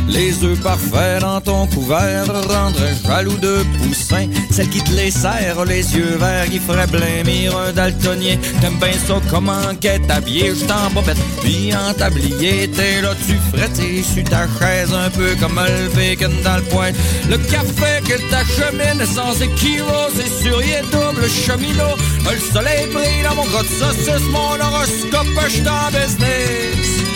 Les 0.09 0.43
œufs 0.43 0.59
parfaits 0.61 1.21
dans 1.21 1.39
ton 1.39 1.67
couvert 1.67 2.25
rendraient 2.25 2.95
jaloux 3.05 3.37
de 3.37 3.63
poussin. 3.77 4.27
Celle 4.51 4.69
qui 4.69 4.81
te 4.83 4.91
les 4.91 5.11
serre, 5.11 5.63
les 5.65 5.95
yeux 5.95 6.17
verts, 6.17 6.49
qui 6.49 6.59
ferait 6.59 6.87
blêmir 6.87 7.55
un 7.57 7.71
daltonien. 7.71 8.37
T'aimes 8.59 8.79
bien 8.79 8.93
ça 9.07 9.15
comment 9.29 9.75
qu'est 9.79 10.09
habillé, 10.09 10.53
je 10.55 10.65
t'en 10.65 10.89
bobette, 10.93 11.17
puis 11.41 11.71
en 11.75 11.93
tablier. 11.93 12.69
T'es 12.69 13.01
là, 13.01 13.13
tu 13.27 13.35
frettes 13.51 13.75
sur 13.75 14.23
ta 14.23 14.47
chaise, 14.59 14.93
un 14.93 15.09
peu 15.09 15.35
comme 15.39 15.59
le 15.59 15.89
bacon 15.95 16.33
dans 16.43 16.57
le 16.57 16.63
poing. 16.63 16.91
Le 17.29 17.37
café 17.37 18.01
que 18.03 18.17
t'achemine 18.29 19.05
sans 19.05 19.39
équivoque, 19.41 20.11
c'est 20.15 20.43
sur 20.43 20.61
y 20.61 20.81
double 20.91 21.29
cheminot. 21.29 21.95
Le 22.29 22.39
soleil 22.51 22.87
brille 22.91 23.23
dans 23.23 23.35
mon 23.35 23.45
grotte 23.45 23.67
saucisse, 23.67 24.27
mon 24.31 24.59
horoscope, 24.59 25.27
je 25.49 25.69
en 25.69 25.87
business. 25.91 27.08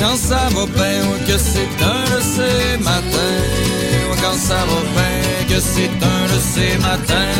Quand 0.00 0.16
ça 0.16 0.48
va 0.54 0.66
bien, 0.66 1.02
que 1.26 1.38
c'est 1.38 1.84
un 1.84 2.04
de 2.16 2.20
ces 2.22 2.82
matins. 2.82 3.18
Quand 4.22 4.36
ça 4.36 4.54
va 4.54 4.80
bien, 4.94 5.46
que 5.48 5.60
c'est 5.60 5.90
un 5.90 6.24
de 6.32 6.40
ces 6.40 6.78
matins. 6.78 7.32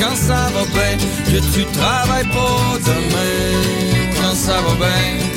Quand 0.00 0.16
ça 0.16 0.50
va 0.54 0.64
bien, 0.72 0.96
que 1.26 1.40
tu 1.54 1.64
travailles 1.78 2.28
pas 2.28 2.78
demain. 2.84 4.20
Quand 4.20 4.34
ça 4.34 4.60
va 4.60 4.74
bien. 4.74 5.30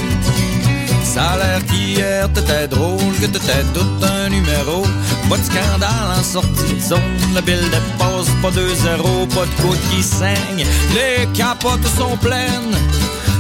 Ça 1.04 1.22
a 1.22 1.38
l'air 1.38 1.66
qu'hier 1.68 2.28
t'étais 2.34 2.68
drôle, 2.68 3.14
que 3.22 3.28
t'étais 3.28 3.64
tout 3.74 4.06
un 4.06 4.30
numéro. 4.30 4.84
Pas 5.30 5.38
de 5.38 5.44
scandale 5.44 6.18
en 6.20 6.24
sortie 6.24 6.74
de 6.74 6.82
zone, 6.82 7.00
le 7.36 7.42
bill 7.42 7.60
dépasse 7.70 8.30
pas 8.42 8.50
2-0, 8.50 9.28
pas 9.28 9.46
de 9.46 9.62
côte 9.62 9.80
qui 9.92 10.02
saigne. 10.02 10.66
Les 10.96 11.28
capotes 11.34 11.86
sont 11.98 12.18
pleines. 12.18 12.76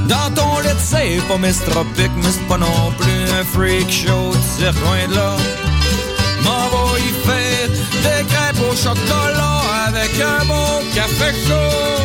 Dans 0.07 0.29
ton 0.35 0.59
lit, 0.59 0.69
c'est 0.77 1.21
pas 1.27 1.37
mistropique, 1.37 2.11
mais 2.17 2.31
c'est 2.31 2.47
pas 2.47 2.57
non 2.57 2.91
plus 2.99 3.23
un 3.39 3.43
freak 3.43 3.89
show 3.89 4.31
de 4.33 4.61
circuit 4.61 5.07
de 5.09 5.15
là. 5.15 5.37
M'en 6.43 6.67
va 6.71 6.99
y 6.99 7.11
faire 7.25 7.69
des 8.03 8.25
crêpes 8.31 8.63
au 8.69 8.75
chocolat 8.75 9.61
avec 9.87 10.11
un 10.19 10.45
bon 10.45 10.83
café 10.93 11.31
chaud. 11.47 12.03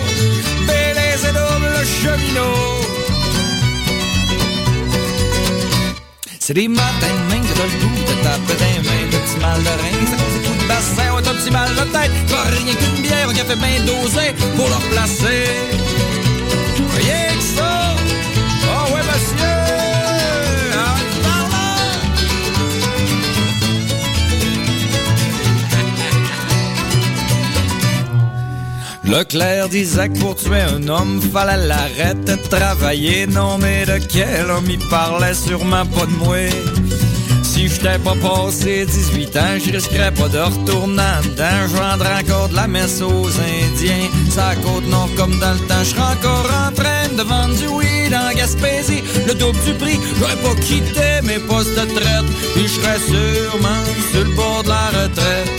Bélez 0.66 1.22
et 1.28 1.32
double 1.32 1.86
cheminot. 2.00 2.78
C'est 6.40 6.54
des 6.54 6.68
matins 6.68 6.84
de 7.02 7.34
main 7.34 7.42
que 7.42 7.52
t'as 7.58 7.64
le 7.64 7.76
goût 7.82 8.04
de 8.08 8.14
taper 8.22 8.54
des 8.54 8.88
mains, 8.88 9.06
de 9.12 9.18
petits 9.18 9.38
mal 9.38 9.62
de 9.62 9.68
rein, 9.68 10.06
ça 10.06 10.16
cause 10.16 10.32
des 10.32 10.48
coups 10.48 10.62
de 10.62 10.66
bassin, 10.66 11.14
ouais, 11.14 11.22
t'as 11.22 11.34
petit 11.34 11.50
mal 11.50 11.68
de 11.74 11.82
tête, 11.92 12.12
pas 12.30 12.44
rien 12.48 12.74
qu'une 12.74 13.02
bière, 13.02 13.28
un 13.28 13.34
café 13.34 13.54
bien 13.56 13.84
dosé 13.84 14.32
pour 14.56 14.68
leur 14.68 14.80
placer. 14.80 15.44
Ça! 17.58 17.96
Oh 18.70 18.94
ouais, 18.94 19.02
disait 29.68 30.08
que 30.10 30.18
pour 30.18 30.36
tuer 30.36 30.60
un 30.60 30.86
homme, 30.88 31.20
fallait 31.20 31.66
l'arrêter 31.66 32.36
de 32.36 32.48
travailler. 32.48 33.26
Non, 33.26 33.58
mais 33.58 33.86
de 33.86 33.98
quel 33.98 34.50
homme 34.50 34.68
il 34.68 34.78
parlait 34.88 35.34
sûrement 35.34 35.86
pas 35.86 36.06
de 36.06 36.12
moi. 36.12 36.36
Si 37.58 37.66
j'étais 37.66 37.98
pas 37.98 38.14
passé 38.14 38.86
18 38.86 39.36
ans, 39.36 39.58
je 39.58 39.72
risquerais 39.72 40.12
pas 40.12 40.28
de 40.28 40.38
retourner 40.38 41.02
dedans. 41.24 41.66
Je 41.66 41.74
vendrais 41.74 42.22
encore 42.22 42.48
de 42.50 42.54
la 42.54 42.68
messe 42.68 43.02
aux 43.02 43.26
Indiens. 43.26 44.08
Ça 44.30 44.54
côte 44.62 44.86
nord 44.86 45.08
comme 45.16 45.36
dans 45.40 45.54
le 45.54 45.58
temps, 45.66 45.82
je 45.82 45.92
encore 45.96 46.46
en 46.46 46.72
train 46.72 47.08
de 47.16 47.20
vendre 47.20 47.56
du 47.56 47.66
weed 47.66 48.14
en 48.14 48.32
Gaspésie. 48.32 49.02
Le 49.26 49.34
double 49.34 49.58
du 49.64 49.74
prix, 49.74 49.98
j'aurais 50.20 50.36
pas 50.36 50.54
quitté 50.60 51.20
mes 51.24 51.40
postes 51.40 51.74
de 51.74 51.84
traite. 51.98 52.26
Puis 52.54 52.68
je 52.68 52.80
serais 52.80 53.00
sûrement 53.00 53.84
sur 54.12 54.22
le 54.22 54.34
bord 54.36 54.62
de 54.62 54.68
la 54.68 54.86
retraite. 54.90 55.50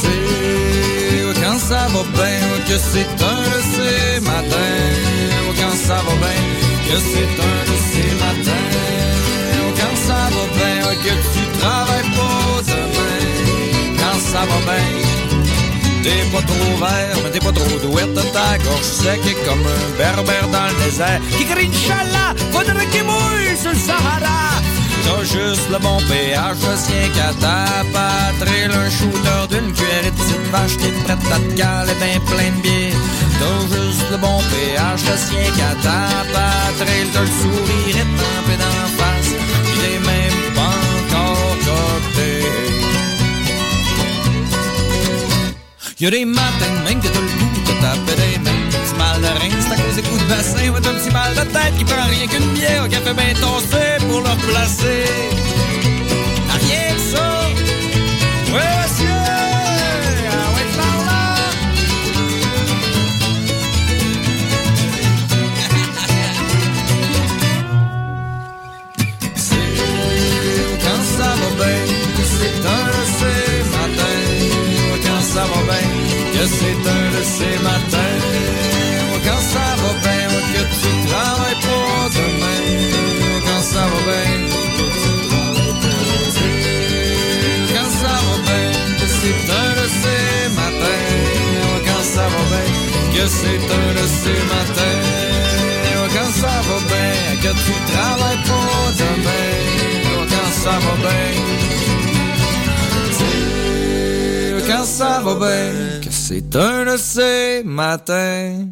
C'est 0.00 1.40
quand 1.42 1.58
ça 1.58 1.88
va 1.92 2.04
bien, 2.14 2.40
que 2.68 2.78
c'est 2.78 3.24
un 3.24 3.42
de 3.50 3.62
ces 3.74 4.20
matins. 4.20 5.10
Quand 5.58 5.76
ça 5.76 5.96
va 5.96 6.14
bien, 6.24 6.71
que 6.86 6.96
c'est 7.10 7.32
un 7.50 7.60
de 7.70 7.76
ces 7.90 8.10
matins. 8.22 8.68
Quand 9.78 9.96
ça 10.06 10.20
va 10.34 10.44
bien, 10.56 10.94
que 11.04 11.14
tu 11.32 11.58
travailles 11.58 12.10
pas 12.16 12.62
demain. 12.70 13.96
Quand 13.98 14.18
ça 14.20 14.40
va 14.40 14.72
bien. 14.72 15.22
T'es 16.02 16.24
pas 16.32 16.42
trop 16.42 16.76
vert, 16.84 17.16
mais 17.22 17.30
t'es 17.30 17.38
pas 17.38 17.52
trop 17.52 17.78
douette 17.78 18.14
Ta 18.32 18.58
gorge 18.58 18.82
sec 18.82 19.20
est 19.24 19.46
comme 19.46 19.64
un 19.64 19.96
berbère 19.96 20.48
dans 20.48 20.66
le 20.66 20.84
désert 20.84 21.20
Qui 21.38 21.44
crie 21.44 21.68
Inch'Allah, 21.68 22.34
faudrait 22.50 22.86
qu'il 22.86 23.04
mouille 23.04 23.56
sur 23.56 23.70
le 23.70 23.76
Sahara 23.76 24.58
T'as 25.04 25.22
juste 25.22 25.70
le 25.70 25.78
bon 25.78 25.98
pH, 26.08 26.56
le 26.68 26.76
sien 26.76 27.08
qu'à 27.14 27.32
ta 27.40 27.84
patrie 27.92 28.64
Un 28.64 28.90
shooter 28.90 29.46
d'une 29.50 29.72
cuillère 29.72 30.06
et 30.06 30.10
de 30.10 30.16
petite 30.16 30.50
vache 30.50 30.76
T'es 30.78 30.90
prête 31.04 31.32
à 31.32 31.38
te 31.38 31.56
caler 31.56 31.94
ben 32.00 32.20
plein 32.26 32.50
de 32.50 32.62
bière 32.62 32.96
T'as 33.42 33.60
juste 33.74 34.08
le 34.12 34.18
bon 34.18 34.38
pH, 34.50 35.02
le 35.10 35.16
sien 35.16 35.50
qu'à 35.56 35.74
ta 35.82 36.00
patrie 36.32 37.06
T'as 37.12 37.22
le 37.22 37.32
sourire 37.40 37.96
étampé 38.04 38.54
d'en 38.62 38.86
face 38.98 39.32
Pis 39.64 39.78
t'es 39.82 39.98
même 40.10 40.42
pas 40.54 40.78
encore 40.94 41.56
coté 41.66 42.46
Y'a 45.98 46.10
des 46.10 46.24
matins 46.24 46.76
même 46.84 47.00
que 47.00 47.08
t'as 47.08 47.20
le 47.20 47.26
goût 47.26 47.60
de 47.66 47.72
taper 47.80 48.16
des 48.22 48.38
mains. 48.38 48.50
Petit 48.70 48.94
mal 48.98 49.20
de 49.20 49.26
rein, 49.26 49.60
c'est 49.60 49.72
à 49.72 49.76
cause 49.76 49.96
des 49.96 50.02
coups 50.02 50.20
de 50.20 50.28
bassin. 50.28 50.68
Ouais, 50.70 50.80
t'as 50.82 50.90
un 50.90 50.94
petit 50.94 51.10
mal 51.10 51.34
de 51.34 51.40
tête 51.40 51.76
qui 51.78 51.84
prend 51.84 52.06
rien 52.08 52.26
qu'une 52.26 52.52
bière, 52.54 52.82
un 52.84 52.88
café 52.88 53.12
bien 53.12 53.34
tossé 53.34 54.04
pour 54.08 54.20
le 54.20 54.28
replacer. 54.30 55.41
Ces 77.36 77.56
matins. 77.68 78.20
Quand 79.26 79.42
ça 79.52 79.66
va 79.82 79.92
bien, 80.04 80.26
que 80.54 80.62
tu 80.80 80.90
travailles 81.08 81.60
pas 81.66 82.02
demain. 82.18 82.64
Quand 83.46 83.62
ça 83.72 83.84
va 83.92 84.00
bien. 84.08 84.34
Quand 87.72 87.90
ça 88.00 88.14
va 88.26 88.36
bien, 88.46 88.70
que 88.98 89.06
c'est 89.18 89.42
un 89.60 89.70
de 89.78 89.86
ces. 90.00 90.22
Quand 91.86 92.04
ça 92.14 92.26
va 92.34 92.42
bien, 92.52 92.70
que 93.14 93.24
c'est 93.38 93.64
un 93.80 93.88
de 93.98 94.06
ces 94.20 94.40
matins. 94.52 95.02
Quand 96.14 96.32
ça 96.40 96.54
va 96.68 96.78
bien, 96.90 97.14
que 97.42 97.52
tu 97.64 97.74
travailles 97.92 98.42
pas 98.50 98.84
demain. 99.00 99.50
Quand 100.30 100.52
ça 100.62 100.74
va 100.84 100.94
bien. 101.04 101.81
Quand 104.68 104.84
ça 104.84 105.20
va 105.24 105.34
bien, 105.34 106.00
que 106.00 106.10
c'est 106.10 106.54
un 106.56 106.92
de 106.92 106.96
ces 106.96 107.62
matins. 107.64 108.66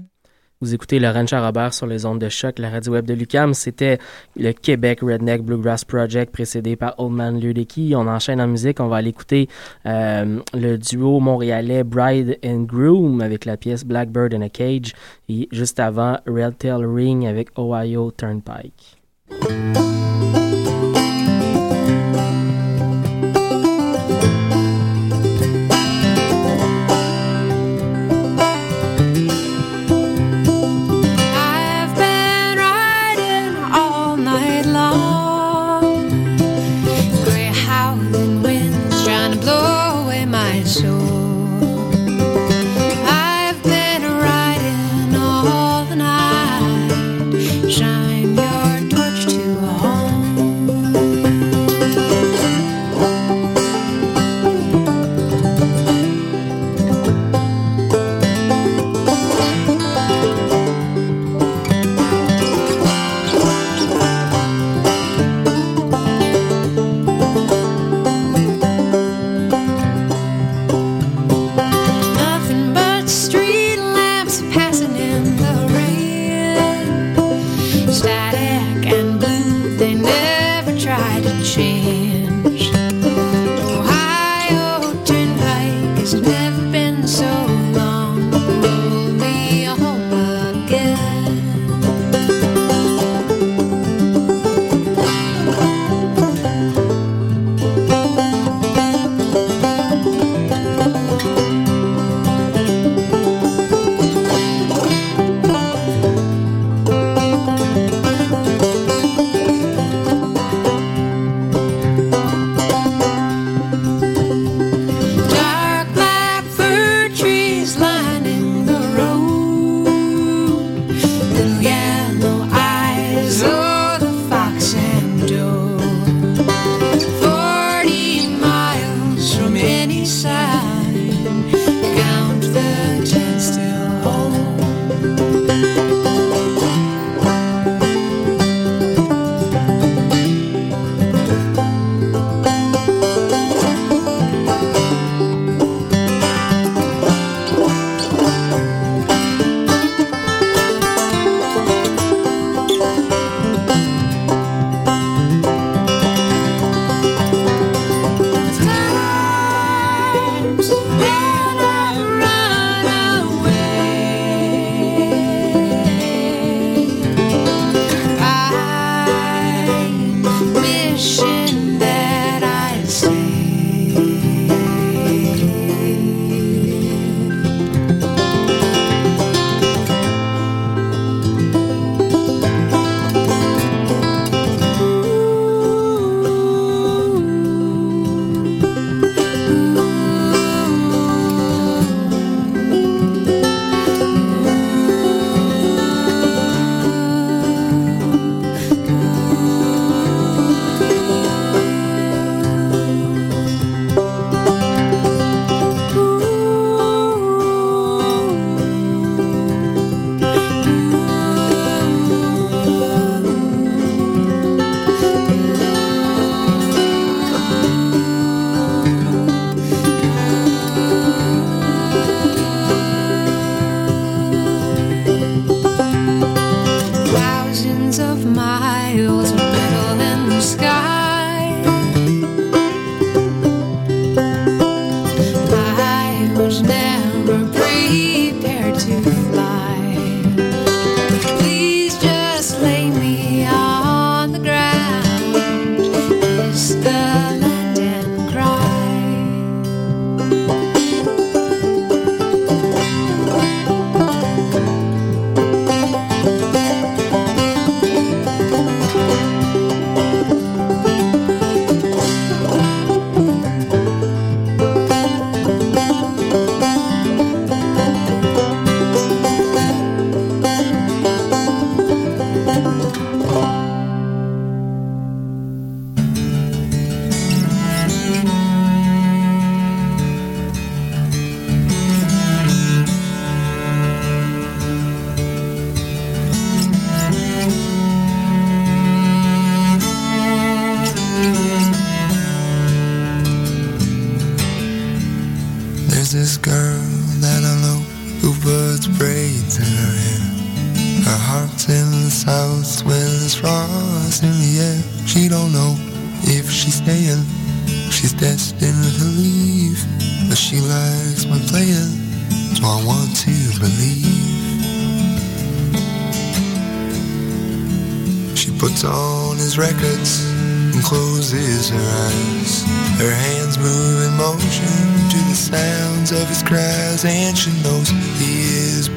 Vous 0.60 0.74
écoutez 0.74 0.98
Laurent 0.98 1.26
Charrobert 1.26 1.72
sur 1.72 1.86
les 1.86 2.04
ondes 2.04 2.20
de 2.20 2.28
choc, 2.28 2.58
la 2.58 2.68
radio 2.68 2.92
web 2.92 3.06
de 3.06 3.14
Lucam. 3.14 3.54
C'était 3.54 3.98
le 4.36 4.52
Québec 4.52 5.00
Redneck 5.00 5.42
Bluegrass 5.42 5.86
Project 5.86 6.32
précédé 6.32 6.76
par 6.76 6.94
Old 6.98 7.14
Man 7.14 7.40
Ludicky. 7.40 7.94
On 7.96 8.06
enchaîne 8.06 8.42
en 8.42 8.46
musique. 8.46 8.78
On 8.78 8.88
va 8.88 8.96
aller 8.96 9.08
écouter 9.08 9.48
euh, 9.86 10.38
le 10.52 10.76
duo 10.76 11.18
montréalais 11.18 11.82
Bride 11.82 12.38
and 12.44 12.64
Groom 12.64 13.22
avec 13.22 13.46
la 13.46 13.56
pièce 13.56 13.84
Blackbird 13.84 14.34
in 14.34 14.42
a 14.42 14.50
Cage 14.50 14.92
et 15.30 15.48
juste 15.50 15.80
avant 15.80 16.18
Red 16.26 16.58
Tail 16.58 16.84
Ring 16.84 17.26
avec 17.26 17.48
Ohio 17.58 18.10
Turnpike. 18.10 18.98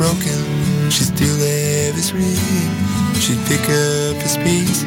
Broken. 0.03 0.91
She 0.91 1.03
still 1.05 1.39
have 1.39 1.95
his 1.95 2.11
ring. 2.11 2.71
She'd 3.23 3.39
pick 3.47 3.63
up 3.63 4.15
his 4.19 4.35
pieces 4.35 4.83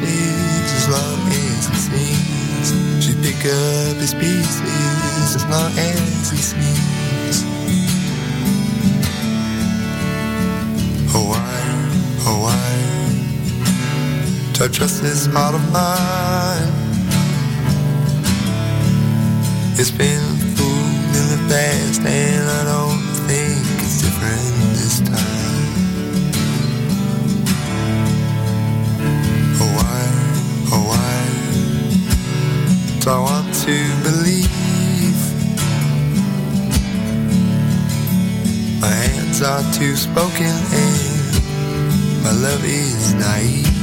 as 0.77 0.85
long 0.93 1.19
as 1.41 1.61
he 1.69 1.77
sings. 1.87 2.67
She'd 3.03 3.19
pick 3.25 3.41
up 3.45 3.97
his 3.97 4.13
pieces 4.13 5.35
as 5.37 5.43
long 5.53 5.71
as 5.73 6.29
he 6.29 6.37
sings. 6.37 7.37
Oh, 11.17 11.29
I, 11.33 11.57
oh, 12.29 12.43
I, 12.45 12.73
do 14.53 14.65
I 14.65 14.67
trust 14.67 15.01
this 15.01 15.25
heart 15.25 15.55
of 15.55 15.63
mine? 15.73 16.73
It's 19.79 19.89
been 19.89 20.27
fooled 20.55 21.13
in 21.19 21.25
the 21.33 21.41
past, 21.49 22.01
and 22.01 22.49
I 22.59 22.63
don't 22.69 22.86
different 24.17 24.73
this 24.73 24.99
time. 24.99 25.15
Oh, 29.59 29.71
why, 29.77 30.01
oh, 30.73 30.83
why 30.89 31.19
do 32.99 33.09
I 33.09 33.19
want 33.19 33.53
to 33.65 33.75
believe? 34.03 34.49
My 38.81 38.87
hands 38.87 39.41
are 39.41 39.63
too 39.73 39.95
spoken, 39.95 40.45
and 40.45 42.23
my 42.23 42.31
love 42.31 42.63
is 42.65 43.13
naive. 43.13 43.76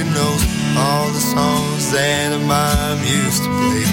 She 0.00 0.06
knows 0.14 0.42
all 0.78 1.10
the 1.10 1.20
songs 1.20 1.90
that 1.92 2.32
her 2.32 2.38
mom 2.38 2.98
used 3.04 3.42
to 3.44 3.50
play. 3.60 3.84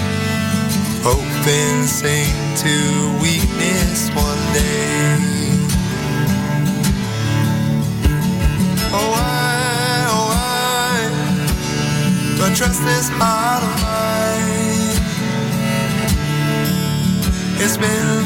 Hoping 1.04 1.82
to 1.82 1.88
sing 1.88 2.56
to 2.64 2.72
weakness 3.20 4.08
one 4.14 4.52
day. 4.54 5.18
Oh, 8.90 9.12
I, 9.16 10.06
oh, 10.16 10.30
I, 10.32 10.34
I 12.42 12.44
trust 12.54 12.82
this 12.84 13.08
heart 13.10 13.62
of 13.68 13.74
mine? 13.84 14.96
It's 17.60 17.76
been 17.76 18.24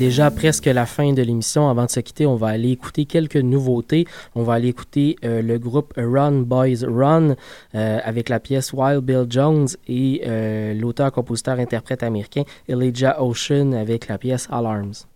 déjà 0.00 0.30
presque 0.30 0.64
la 0.64 0.86
fin 0.86 1.12
de 1.12 1.20
l'émission. 1.20 1.68
Avant 1.68 1.84
de 1.84 1.90
se 1.90 2.00
quitter, 2.00 2.24
on 2.24 2.34
va 2.34 2.48
aller 2.48 2.70
écouter 2.70 3.04
quelques 3.04 3.36
nouveautés. 3.36 4.06
On 4.34 4.42
va 4.42 4.54
aller 4.54 4.68
écouter 4.68 5.16
euh, 5.24 5.42
le 5.42 5.58
groupe 5.58 5.92
Run 5.98 6.40
Boys 6.40 6.86
Run 6.88 7.36
euh, 7.74 7.98
avec 8.02 8.30
la 8.30 8.40
pièce 8.40 8.72
Wild 8.72 9.04
Bill 9.04 9.26
Jones 9.28 9.68
et 9.88 10.22
euh, 10.26 10.72
l'auteur, 10.72 11.12
compositeur, 11.12 11.58
interprète 11.58 12.02
américain 12.02 12.44
Elijah 12.66 13.22
Ocean 13.22 13.72
avec 13.72 14.08
la 14.08 14.16
pièce 14.16 14.48
Alarms. 14.50 15.09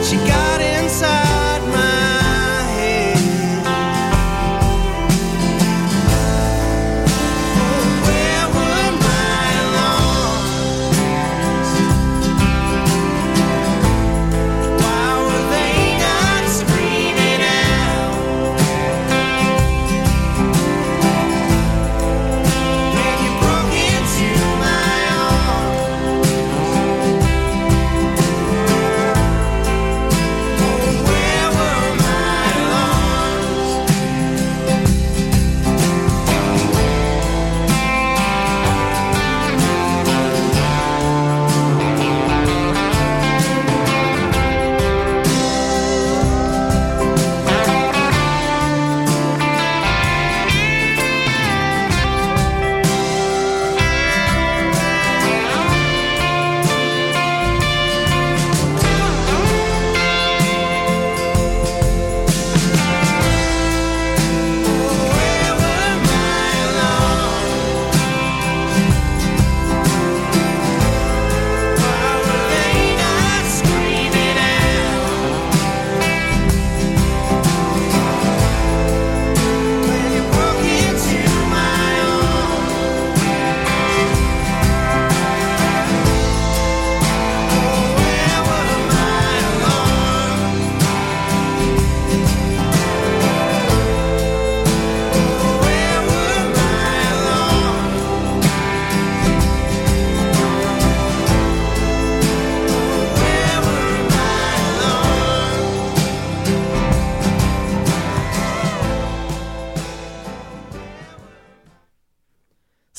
what 0.00 0.12
you 0.12 0.18
got. 0.26 0.49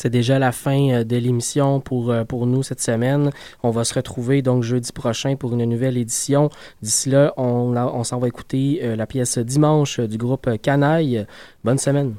C'est 0.02 0.10
déjà 0.10 0.40
la 0.40 0.52
fin 0.52 0.90
euh, 0.90 1.04
de 1.04 1.16
l'émission 1.16 1.80
pour, 1.80 2.10
euh, 2.10 2.24
pour 2.24 2.48
nous 2.48 2.64
cette 2.64 2.82
semaine. 2.82 3.30
On 3.62 3.70
va 3.70 3.84
se 3.84 3.94
retrouver 3.94 4.42
donc 4.42 4.64
jeudi 4.64 4.92
prochain 4.92 5.36
pour 5.36 5.54
une 5.54 5.64
nouvelle 5.66 5.96
édition. 5.96 6.50
D'ici 6.82 7.12
là, 7.12 7.36
on, 7.38 7.76
on 7.78 8.04
s'en 8.04 8.18
va 8.18 8.28
écouter 8.28 8.80
euh, 8.82 8.96
la 8.96 9.06
pièce 9.06 9.38
Dimanche 9.38 10.00
du 10.00 10.18
groupe 10.18 10.50
Canaille. 10.64 11.28
Bonne 11.64 11.78
semaine. 11.78 12.16